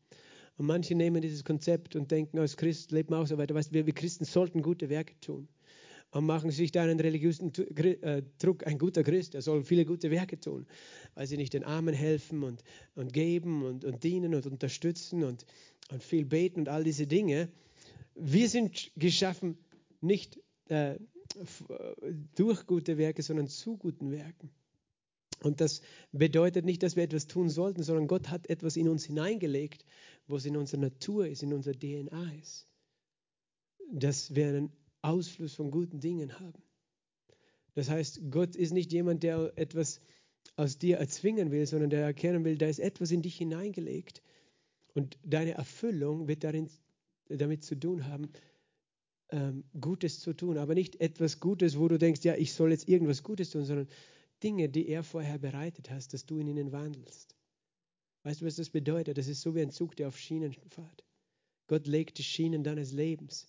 Und 0.57 0.67
manche 0.67 0.95
nehmen 0.95 1.21
dieses 1.21 1.43
Konzept 1.43 1.95
und 1.95 2.11
denken, 2.11 2.39
als 2.39 2.55
Christ 2.55 2.91
lebt 2.91 3.09
man 3.09 3.21
auch 3.21 3.27
so 3.27 3.37
weiter. 3.37 3.55
Weißt, 3.55 3.73
wir, 3.73 3.85
wir 3.85 3.93
Christen 3.93 4.23
sollten 4.23 4.61
gute 4.61 4.89
Werke 4.89 5.19
tun 5.19 5.49
und 6.15 6.25
machen 6.25 6.49
sich 6.49 6.71
da 6.71 6.81
einen 6.81 7.01
religiösen 7.01 7.51
äh, 7.75 8.23
Druck. 8.39 8.65
Ein 8.65 8.77
guter 8.77 9.03
Christ, 9.03 9.35
er 9.35 9.41
soll 9.41 9.65
viele 9.65 9.83
gute 9.83 10.09
Werke 10.11 10.39
tun, 10.39 10.65
weil 11.13 11.27
sie 11.27 11.35
nicht 11.35 11.53
den 11.53 11.65
Armen 11.65 11.93
helfen 11.93 12.41
und, 12.43 12.63
und 12.95 13.11
geben 13.11 13.63
und, 13.65 13.83
und 13.83 14.01
dienen 14.05 14.33
und 14.33 14.45
unterstützen 14.45 15.25
und, 15.25 15.45
und 15.91 16.01
viel 16.01 16.23
beten 16.23 16.61
und 16.61 16.69
all 16.69 16.85
diese 16.85 17.05
Dinge. 17.05 17.49
Wir 18.15 18.47
sind 18.47 18.91
geschaffen 18.95 19.57
nicht 19.99 20.39
äh, 20.69 20.95
durch 22.35 22.65
gute 22.65 22.97
Werke, 22.97 23.21
sondern 23.21 23.49
zu 23.49 23.75
guten 23.75 24.09
Werken. 24.09 24.51
Und 25.41 25.59
das 25.59 25.81
bedeutet 26.13 26.63
nicht, 26.63 26.81
dass 26.81 26.95
wir 26.95 27.03
etwas 27.03 27.27
tun 27.27 27.49
sollten, 27.49 27.83
sondern 27.83 28.07
Gott 28.07 28.29
hat 28.29 28.49
etwas 28.49 28.77
in 28.77 28.87
uns 28.87 29.03
hineingelegt, 29.03 29.83
was 30.27 30.45
in 30.45 30.55
unserer 30.55 30.79
Natur 30.79 31.27
ist, 31.27 31.43
in 31.43 31.51
unserer 31.51 31.77
DNA 31.77 32.31
ist. 32.41 32.67
Dass 33.91 34.33
wir 34.33 34.47
einen 34.47 34.71
Ausfluss 35.05 35.53
von 35.53 35.71
guten 35.71 35.99
Dingen 35.99 36.39
haben. 36.39 36.61
Das 37.73 37.89
heißt, 37.89 38.31
Gott 38.31 38.55
ist 38.55 38.71
nicht 38.71 38.91
jemand, 38.91 39.23
der 39.23 39.53
etwas 39.55 40.01
aus 40.55 40.77
dir 40.77 40.97
erzwingen 40.97 41.51
will, 41.51 41.65
sondern 41.65 41.89
der 41.89 42.01
erkennen 42.01 42.45
will, 42.45 42.57
da 42.57 42.67
ist 42.67 42.79
etwas 42.79 43.11
in 43.11 43.21
dich 43.21 43.35
hineingelegt. 43.35 44.21
Und 44.93 45.17
deine 45.23 45.51
Erfüllung 45.51 46.27
wird 46.27 46.43
darin, 46.43 46.69
damit 47.27 47.63
zu 47.63 47.75
tun 47.75 48.07
haben, 48.07 48.29
ähm, 49.29 49.65
Gutes 49.79 50.19
zu 50.21 50.33
tun. 50.33 50.57
Aber 50.57 50.73
nicht 50.73 51.01
etwas 51.01 51.39
Gutes, 51.39 51.77
wo 51.77 51.87
du 51.87 51.97
denkst, 51.97 52.23
ja, 52.23 52.35
ich 52.35 52.53
soll 52.53 52.71
jetzt 52.71 52.87
irgendwas 52.87 53.23
Gutes 53.23 53.49
tun, 53.49 53.65
sondern 53.65 53.89
Dinge, 54.43 54.69
die 54.69 54.87
er 54.87 55.03
vorher 55.03 55.37
bereitet 55.37 55.89
hast, 55.89 56.13
dass 56.13 56.25
du 56.25 56.39
in 56.39 56.47
ihnen 56.47 56.71
wandelst. 56.71 57.35
Weißt 58.23 58.41
du, 58.41 58.45
was 58.45 58.55
das 58.55 58.69
bedeutet? 58.69 59.17
Das 59.17 59.27
ist 59.27 59.41
so 59.41 59.53
wie 59.53 59.61
ein 59.61 59.71
Zug, 59.71 59.95
der 59.95 60.07
auf 60.07 60.17
Schienen 60.17 60.53
fährt. 60.53 61.03
Gott 61.67 61.87
legt 61.87 62.17
die 62.17 62.23
Schienen 62.23 62.63
deines 62.63 62.91
Lebens. 62.91 63.47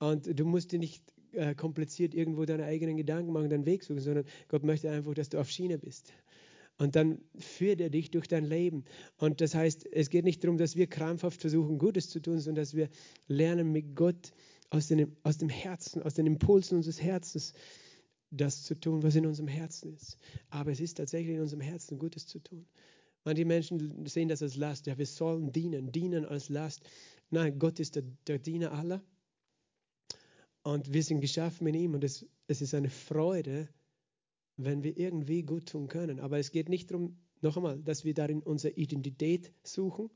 Und 0.00 0.38
du 0.38 0.44
musst 0.44 0.72
dir 0.72 0.78
nicht 0.78 1.04
äh, 1.32 1.54
kompliziert 1.54 2.14
irgendwo 2.14 2.44
deine 2.44 2.64
eigenen 2.64 2.96
Gedanken 2.96 3.32
machen, 3.32 3.50
deinen 3.50 3.66
Weg 3.66 3.84
suchen, 3.84 4.00
sondern 4.00 4.24
Gott 4.48 4.64
möchte 4.64 4.90
einfach, 4.90 5.14
dass 5.14 5.28
du 5.28 5.38
auf 5.38 5.48
Schiene 5.48 5.78
bist. 5.78 6.12
Und 6.78 6.96
dann 6.96 7.20
führt 7.38 7.80
er 7.80 7.90
dich 7.90 8.10
durch 8.10 8.26
dein 8.26 8.44
Leben. 8.44 8.84
Und 9.18 9.42
das 9.42 9.54
heißt, 9.54 9.86
es 9.92 10.08
geht 10.08 10.24
nicht 10.24 10.42
darum, 10.42 10.56
dass 10.56 10.76
wir 10.76 10.86
krampfhaft 10.86 11.40
versuchen, 11.40 11.78
Gutes 11.78 12.08
zu 12.08 12.20
tun, 12.20 12.38
sondern 12.40 12.62
dass 12.62 12.74
wir 12.74 12.88
lernen, 13.28 13.70
mit 13.70 13.94
Gott 13.94 14.32
aus, 14.70 14.86
den, 14.86 15.14
aus 15.22 15.36
dem 15.36 15.50
Herzen, 15.50 16.02
aus 16.02 16.14
den 16.14 16.26
Impulsen 16.26 16.78
unseres 16.78 17.02
Herzens, 17.02 17.52
das 18.30 18.62
zu 18.62 18.74
tun, 18.74 19.02
was 19.02 19.14
in 19.14 19.26
unserem 19.26 19.48
Herzen 19.48 19.92
ist. 19.92 20.16
Aber 20.48 20.70
es 20.70 20.80
ist 20.80 20.94
tatsächlich 20.94 21.36
in 21.36 21.42
unserem 21.42 21.60
Herzen, 21.60 21.98
Gutes 21.98 22.26
zu 22.26 22.38
tun. 22.38 22.64
Manche 23.24 23.44
Menschen 23.44 24.06
sehen 24.06 24.28
das 24.28 24.42
als 24.42 24.56
Last. 24.56 24.86
Ja, 24.86 24.96
wir 24.96 25.06
sollen 25.06 25.52
dienen, 25.52 25.92
dienen 25.92 26.24
als 26.24 26.48
Last. 26.48 26.80
Nein, 27.28 27.58
Gott 27.58 27.78
ist 27.78 27.96
der, 27.96 28.04
der 28.26 28.38
Diener 28.38 28.72
aller. 28.72 29.02
Und 30.62 30.92
wir 30.92 31.02
sind 31.02 31.20
geschaffen 31.20 31.66
in 31.66 31.74
ihm 31.74 31.94
und 31.94 32.04
es, 32.04 32.26
es 32.46 32.60
ist 32.60 32.74
eine 32.74 32.90
Freude, 32.90 33.68
wenn 34.56 34.82
wir 34.82 34.96
irgendwie 34.96 35.42
gut 35.42 35.66
tun 35.66 35.88
können. 35.88 36.20
Aber 36.20 36.38
es 36.38 36.50
geht 36.50 36.68
nicht 36.68 36.90
darum, 36.90 37.16
noch 37.40 37.56
einmal, 37.56 37.78
dass 37.82 38.04
wir 38.04 38.12
darin 38.12 38.42
unsere 38.42 38.74
Identität 38.74 39.52
suchen 39.62 40.10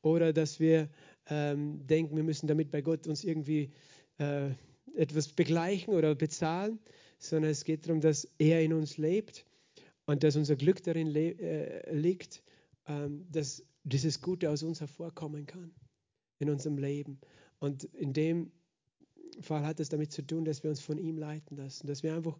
oder 0.00 0.32
dass 0.32 0.58
wir 0.58 0.88
ähm, 1.26 1.86
denken, 1.86 2.16
wir 2.16 2.22
müssen 2.22 2.46
damit 2.46 2.70
bei 2.70 2.80
Gott 2.80 3.06
uns 3.06 3.24
irgendwie 3.24 3.72
äh, 4.18 4.50
etwas 4.94 5.28
begleichen 5.28 5.94
oder 5.94 6.14
bezahlen, 6.14 6.78
sondern 7.18 7.50
es 7.50 7.64
geht 7.64 7.86
darum, 7.86 8.00
dass 8.00 8.28
er 8.38 8.62
in 8.62 8.72
uns 8.72 8.96
lebt 8.96 9.46
und 10.06 10.22
dass 10.22 10.36
unser 10.36 10.56
Glück 10.56 10.82
darin 10.82 11.14
äh, 11.14 11.94
liegt, 11.94 12.42
ähm, 12.86 13.26
dass 13.30 13.64
dieses 13.82 14.20
Gute 14.20 14.50
aus 14.50 14.62
uns 14.62 14.80
hervorkommen 14.80 15.46
kann 15.46 15.74
in 16.38 16.48
unserem 16.48 16.78
Leben. 16.78 17.20
Und 17.58 17.84
indem 17.84 18.50
Fall 19.42 19.66
hat 19.66 19.80
es 19.80 19.88
damit 19.88 20.12
zu 20.12 20.22
tun, 20.22 20.44
dass 20.44 20.62
wir 20.62 20.70
uns 20.70 20.80
von 20.80 20.98
ihm 20.98 21.18
leiten 21.18 21.56
lassen, 21.56 21.86
dass 21.86 22.02
wir 22.02 22.14
einfach 22.14 22.38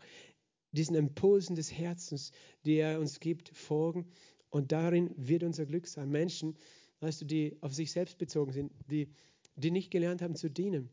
diesen 0.72 0.96
Impulsen 0.96 1.56
des 1.56 1.72
Herzens, 1.72 2.32
die 2.64 2.76
er 2.76 3.00
uns 3.00 3.20
gibt, 3.20 3.48
folgen. 3.50 4.06
Und 4.50 4.72
darin 4.72 5.10
wird 5.16 5.42
unser 5.42 5.66
Glück 5.66 5.86
sein. 5.86 6.10
Menschen, 6.10 6.56
weißt 7.00 7.22
du, 7.22 7.24
die 7.24 7.56
auf 7.60 7.74
sich 7.74 7.92
selbst 7.92 8.18
bezogen 8.18 8.52
sind, 8.52 8.72
die, 8.90 9.08
die 9.56 9.70
nicht 9.70 9.90
gelernt 9.90 10.22
haben 10.22 10.36
zu 10.36 10.48
dienen. 10.48 10.90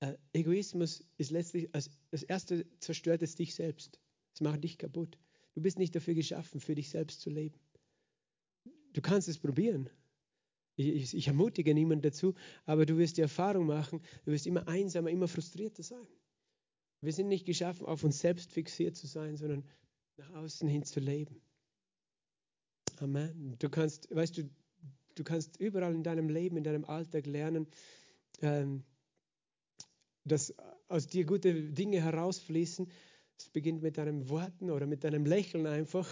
Äh, 0.00 0.16
Egoismus 0.32 1.04
ist 1.18 1.30
letztlich 1.30 1.72
als 1.74 1.90
das 2.10 2.22
erste 2.22 2.66
zerstört 2.80 3.22
es 3.22 3.36
dich 3.36 3.54
selbst. 3.54 4.00
Es 4.34 4.40
macht 4.40 4.64
dich 4.64 4.78
kaputt. 4.78 5.18
Du 5.54 5.60
bist 5.60 5.78
nicht 5.78 5.94
dafür 5.94 6.14
geschaffen, 6.14 6.60
für 6.60 6.74
dich 6.74 6.90
selbst 6.90 7.20
zu 7.20 7.30
leben. 7.30 7.58
Du 8.92 9.00
kannst 9.00 9.28
es 9.28 9.38
probieren, 9.38 9.88
ich, 10.76 11.14
ich, 11.14 11.26
ermutige 11.26 11.74
niemanden 11.74 12.02
dazu, 12.02 12.34
aber 12.64 12.86
du 12.86 12.96
wirst 12.96 13.16
die 13.16 13.20
Erfahrung 13.20 13.66
machen, 13.66 14.00
du 14.24 14.32
wirst 14.32 14.46
immer 14.46 14.66
einsamer, 14.68 15.10
immer 15.10 15.28
frustrierter 15.28 15.82
sein. 15.82 16.06
Wir 17.00 17.12
sind 17.12 17.28
nicht 17.28 17.46
geschaffen, 17.46 17.86
auf 17.86 18.04
uns 18.04 18.20
selbst 18.20 18.52
fixiert 18.52 18.96
zu 18.96 19.06
sein, 19.06 19.36
sondern 19.36 19.64
nach 20.16 20.30
außen 20.34 20.68
hin 20.68 20.84
zu 20.84 21.00
leben. 21.00 21.40
Amen. 23.00 23.56
Du 23.58 23.68
kannst, 23.68 24.14
weißt 24.14 24.38
du, 24.38 24.48
du 25.16 25.24
kannst 25.24 25.58
überall 25.58 25.94
in 25.94 26.04
deinem 26.04 26.28
Leben, 26.28 26.56
in 26.56 26.64
deinem 26.64 26.84
Alltag 26.84 27.26
lernen, 27.26 27.66
ähm, 28.40 28.84
dass 30.24 30.54
aus 30.88 31.08
dir 31.08 31.24
gute 31.24 31.72
Dinge 31.72 32.00
herausfließen. 32.00 32.88
Es 33.36 33.48
beginnt 33.50 33.82
mit 33.82 33.98
deinen 33.98 34.28
Worten 34.28 34.70
oder 34.70 34.86
mit 34.86 35.02
deinem 35.02 35.26
Lächeln 35.26 35.66
einfach 35.66 36.08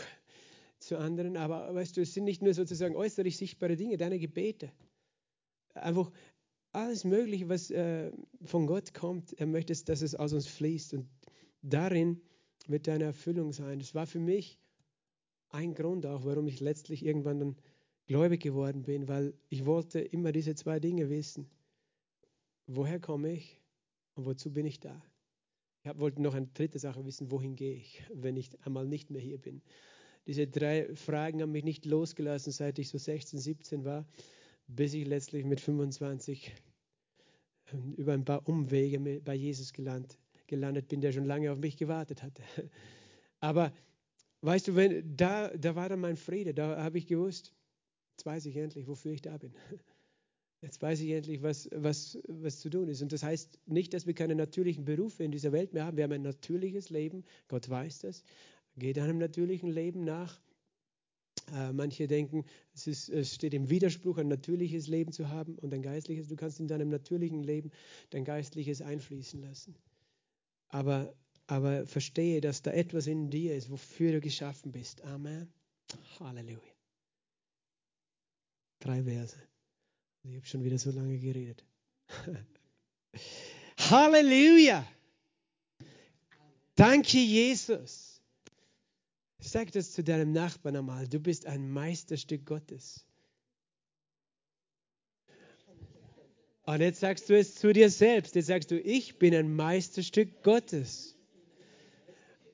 zu 0.80 0.98
anderen, 0.98 1.36
aber 1.36 1.74
weißt 1.74 1.96
du, 1.96 2.00
es 2.00 2.14
sind 2.14 2.24
nicht 2.24 2.42
nur 2.42 2.54
sozusagen 2.54 2.96
äußerlich 2.96 3.36
sichtbare 3.36 3.76
Dinge, 3.76 3.96
deine 3.96 4.18
Gebete. 4.18 4.72
Einfach 5.74 6.10
alles 6.72 7.04
Mögliche, 7.04 7.48
was 7.48 7.70
äh, 7.70 8.12
von 8.42 8.66
Gott 8.66 8.94
kommt, 8.94 9.32
er 9.38 9.46
möchte, 9.46 9.72
dass 9.84 10.02
es 10.02 10.14
aus 10.14 10.32
uns 10.32 10.46
fließt 10.46 10.94
und 10.94 11.08
darin 11.62 12.20
wird 12.66 12.86
deine 12.86 13.04
Erfüllung 13.04 13.52
sein. 13.52 13.78
Das 13.78 13.94
war 13.94 14.06
für 14.06 14.20
mich 14.20 14.58
ein 15.48 15.74
Grund 15.74 16.06
auch, 16.06 16.24
warum 16.24 16.46
ich 16.46 16.60
letztlich 16.60 17.04
irgendwann 17.04 17.40
dann 17.40 17.56
gläubig 18.06 18.40
geworden 18.40 18.82
bin, 18.82 19.08
weil 19.08 19.34
ich 19.48 19.66
wollte 19.66 20.00
immer 20.00 20.32
diese 20.32 20.54
zwei 20.54 20.80
Dinge 20.80 21.10
wissen. 21.10 21.50
Woher 22.66 23.00
komme 23.00 23.32
ich 23.32 23.60
und 24.14 24.26
wozu 24.26 24.52
bin 24.52 24.66
ich 24.66 24.80
da? 24.80 25.02
Ich 25.82 25.98
wollte 25.98 26.22
noch 26.22 26.34
eine 26.34 26.46
dritte 26.48 26.78
Sache 26.78 27.04
wissen, 27.04 27.30
wohin 27.30 27.56
gehe 27.56 27.74
ich, 27.74 28.02
wenn 28.12 28.36
ich 28.36 28.50
einmal 28.64 28.86
nicht 28.86 29.10
mehr 29.10 29.20
hier 29.20 29.38
bin. 29.38 29.62
Diese 30.26 30.46
drei 30.46 30.94
Fragen 30.94 31.42
haben 31.42 31.52
mich 31.52 31.64
nicht 31.64 31.87
losgelassen, 31.87 32.52
seit 32.52 32.78
ich 32.78 32.88
so 32.88 32.98
16, 32.98 33.38
17 33.38 33.85
war, 33.85 34.06
bis 34.66 34.94
ich 34.94 35.06
letztlich 35.06 35.44
mit 35.44 35.61
25 35.61 36.52
ähm, 37.72 37.94
über 37.94 38.12
ein 38.12 38.24
paar 38.24 38.46
Umwege 38.48 39.20
bei 39.24 39.35
Jesus 39.35 39.72
gelandet, 39.72 40.18
gelandet 40.46 40.88
bin, 40.88 41.00
der 41.00 41.12
schon 41.12 41.24
lange 41.24 41.50
auf 41.50 41.59
mich 41.59 41.76
gewartet 41.76 42.22
hatte. 42.22 42.42
Aber 43.40 43.72
weißt 44.42 44.68
du, 44.68 44.76
wenn, 44.76 45.16
da, 45.16 45.48
da 45.56 45.74
war 45.74 45.88
dann 45.88 46.00
mein 46.00 46.16
Friede, 46.16 46.54
da 46.54 46.83
habe 46.83 46.98
ich 46.98 47.06
gewusst, 47.06 47.54
jetzt 48.12 48.26
weiß 48.26 48.46
ich 48.46 48.56
endlich, 48.56 48.87
wofür 48.87 49.12
ich 49.12 49.22
da 49.22 49.37
bin. 49.38 49.54
Jetzt 50.62 50.83
weiß 50.83 51.00
ich 51.00 51.11
endlich, 51.12 51.42
was, 51.42 51.70
was, 51.72 52.18
was 52.28 52.61
zu 52.61 52.68
tun 52.68 52.87
ist. 52.88 53.00
Und 53.00 53.12
das 53.12 53.22
heißt 53.22 53.59
nicht, 53.64 53.94
dass 53.94 54.06
wir 54.06 54.12
keine 54.12 54.35
natürlichen 54.35 54.85
Berufe 54.85 55.24
in 55.24 55.30
dieser 55.30 55.52
Welt 55.52 55.72
mehr 55.72 55.87
haben. 55.87 55.96
Wir 55.96 56.04
haben 56.04 56.12
ein 56.12 56.20
natürliches 56.20 56.90
Leben. 56.90 57.24
Gott 57.48 57.70
weiß 57.70 58.00
das. 58.00 58.22
Geht 58.80 58.98
einem 58.98 59.18
natürlichen 59.18 59.70
Leben 59.70 60.02
nach. 60.04 60.40
Äh, 61.54 61.72
manche 61.72 62.08
denken, 62.08 62.44
es, 62.74 62.86
ist, 62.86 63.08
es 63.08 63.34
steht 63.34 63.54
im 63.54 63.70
Widerspruch, 63.70 64.18
ein 64.18 64.28
natürliches 64.28 64.88
Leben 64.88 65.12
zu 65.12 65.28
haben 65.28 65.56
und 65.58 65.72
ein 65.72 65.82
geistliches. 65.82 66.28
Du 66.28 66.36
kannst 66.36 66.60
in 66.60 66.66
deinem 66.66 66.88
natürlichen 66.88 67.42
Leben 67.42 67.70
dein 68.10 68.24
geistliches 68.24 68.82
einfließen 68.82 69.40
lassen. 69.40 69.76
Aber, 70.68 71.14
aber 71.46 71.86
verstehe, 71.86 72.40
dass 72.40 72.62
da 72.62 72.72
etwas 72.72 73.06
in 73.06 73.30
dir 73.30 73.54
ist, 73.54 73.70
wofür 73.70 74.12
du 74.12 74.20
geschaffen 74.20 74.72
bist. 74.72 75.02
Amen. 75.02 75.52
Halleluja. 76.18 76.58
Drei 78.80 79.02
Verse. 79.02 79.36
Ich 80.22 80.36
habe 80.36 80.46
schon 80.46 80.64
wieder 80.64 80.78
so 80.78 80.90
lange 80.90 81.18
geredet. 81.18 81.64
Halleluja! 83.90 84.86
Danke, 86.76 87.18
Jesus. 87.18 88.09
Sag 89.40 89.72
das 89.72 89.92
zu 89.92 90.05
deinem 90.05 90.33
Nachbarn 90.33 90.76
einmal. 90.76 91.09
Du 91.09 91.18
bist 91.18 91.46
ein 91.46 91.70
Meisterstück 91.70 92.44
Gottes. 92.44 93.07
Und 96.66 96.81
jetzt 96.81 97.00
sagst 97.00 97.29
du 97.29 97.37
es 97.37 97.55
zu 97.55 97.72
dir 97.72 97.90
selbst. 97.90 98.35
Jetzt 98.35 98.46
sagst 98.46 98.70
du, 98.70 98.79
ich 98.79 99.18
bin 99.18 99.35
ein 99.35 99.55
Meisterstück 99.55 100.42
Gottes. 100.42 101.16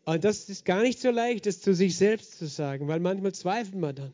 Und 0.04 0.22
das 0.22 0.48
ist 0.48 0.64
gar 0.64 0.82
nicht 0.82 1.00
so 1.00 1.10
leicht, 1.10 1.46
das 1.46 1.60
zu 1.60 1.74
sich 1.74 1.96
selbst 1.96 2.38
zu 2.38 2.46
sagen, 2.46 2.86
weil 2.86 3.00
manchmal 3.00 3.34
zweifelt 3.34 3.74
man 3.74 3.96
dann. 3.96 4.12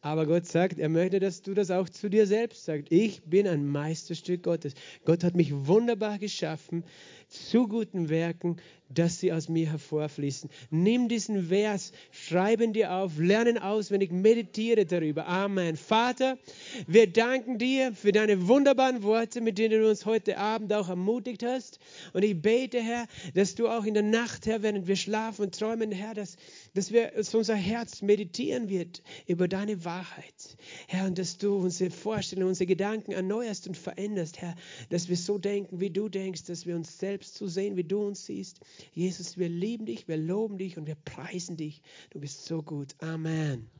Aber 0.00 0.26
Gott 0.26 0.44
sagt, 0.44 0.78
er 0.78 0.90
möchte, 0.90 1.18
dass 1.20 1.40
du 1.40 1.54
das 1.54 1.70
auch 1.70 1.88
zu 1.88 2.10
dir 2.10 2.26
selbst 2.26 2.64
sagst. 2.66 2.92
Ich 2.92 3.22
bin 3.22 3.48
ein 3.48 3.66
Meisterstück 3.66 4.42
Gottes. 4.42 4.74
Gott 5.06 5.24
hat 5.24 5.34
mich 5.34 5.54
wunderbar 5.54 6.18
geschaffen 6.18 6.84
zu 7.28 7.68
guten 7.68 8.10
Werken, 8.10 8.56
dass 8.94 9.20
sie 9.20 9.32
aus 9.32 9.48
mir 9.48 9.70
hervorfließen. 9.70 10.50
Nimm 10.70 11.08
diesen 11.08 11.48
Vers, 11.48 11.92
schreib 12.10 12.60
ihn 12.60 12.72
dir 12.72 12.92
auf, 12.92 13.18
lernen 13.18 13.58
auswendig, 13.58 14.12
meditiere 14.12 14.86
darüber. 14.86 15.26
Amen. 15.26 15.76
Vater, 15.76 16.38
wir 16.86 17.06
danken 17.06 17.58
dir 17.58 17.92
für 17.92 18.12
deine 18.12 18.48
wunderbaren 18.48 19.02
Worte, 19.02 19.40
mit 19.40 19.58
denen 19.58 19.82
du 19.82 19.88
uns 19.88 20.06
heute 20.06 20.38
Abend 20.38 20.72
auch 20.72 20.88
ermutigt 20.88 21.42
hast. 21.42 21.78
Und 22.12 22.24
ich 22.24 22.40
bete, 22.40 22.80
Herr, 22.80 23.06
dass 23.34 23.54
du 23.54 23.68
auch 23.68 23.84
in 23.84 23.94
der 23.94 24.02
Nacht, 24.02 24.46
Herr, 24.46 24.62
während 24.62 24.86
wir 24.86 24.96
schlafen 24.96 25.42
und 25.46 25.58
träumen, 25.58 25.92
Herr, 25.92 26.14
dass, 26.14 26.36
dass, 26.74 26.92
wir, 26.92 27.08
dass 27.08 27.34
unser 27.34 27.56
Herz 27.56 28.02
meditieren 28.02 28.68
wird 28.68 29.02
über 29.26 29.48
deine 29.48 29.84
Wahrheit. 29.84 30.56
Herr, 30.86 31.06
und 31.06 31.18
dass 31.18 31.38
du 31.38 31.56
unsere 31.56 31.90
Vorstellungen, 31.90 32.48
unsere 32.48 32.66
Gedanken 32.66 33.12
erneuerst 33.12 33.66
und 33.66 33.76
veränderst, 33.76 34.40
Herr, 34.40 34.54
dass 34.90 35.08
wir 35.08 35.16
so 35.16 35.38
denken, 35.38 35.80
wie 35.80 35.90
du 35.90 36.08
denkst, 36.08 36.44
dass 36.44 36.66
wir 36.66 36.76
uns 36.76 36.98
selbst 36.98 37.36
so 37.36 37.46
sehen, 37.46 37.76
wie 37.76 37.84
du 37.84 38.06
uns 38.06 38.26
siehst. 38.26 38.60
Jesus, 38.92 39.38
wir 39.38 39.48
lieben 39.48 39.86
dich, 39.86 40.08
wir 40.08 40.16
loben 40.16 40.58
dich 40.58 40.76
und 40.78 40.86
wir 40.86 40.96
preisen 40.96 41.56
dich. 41.56 41.82
Du 42.10 42.20
bist 42.20 42.44
so 42.44 42.62
gut. 42.62 42.94
Amen. 43.00 43.70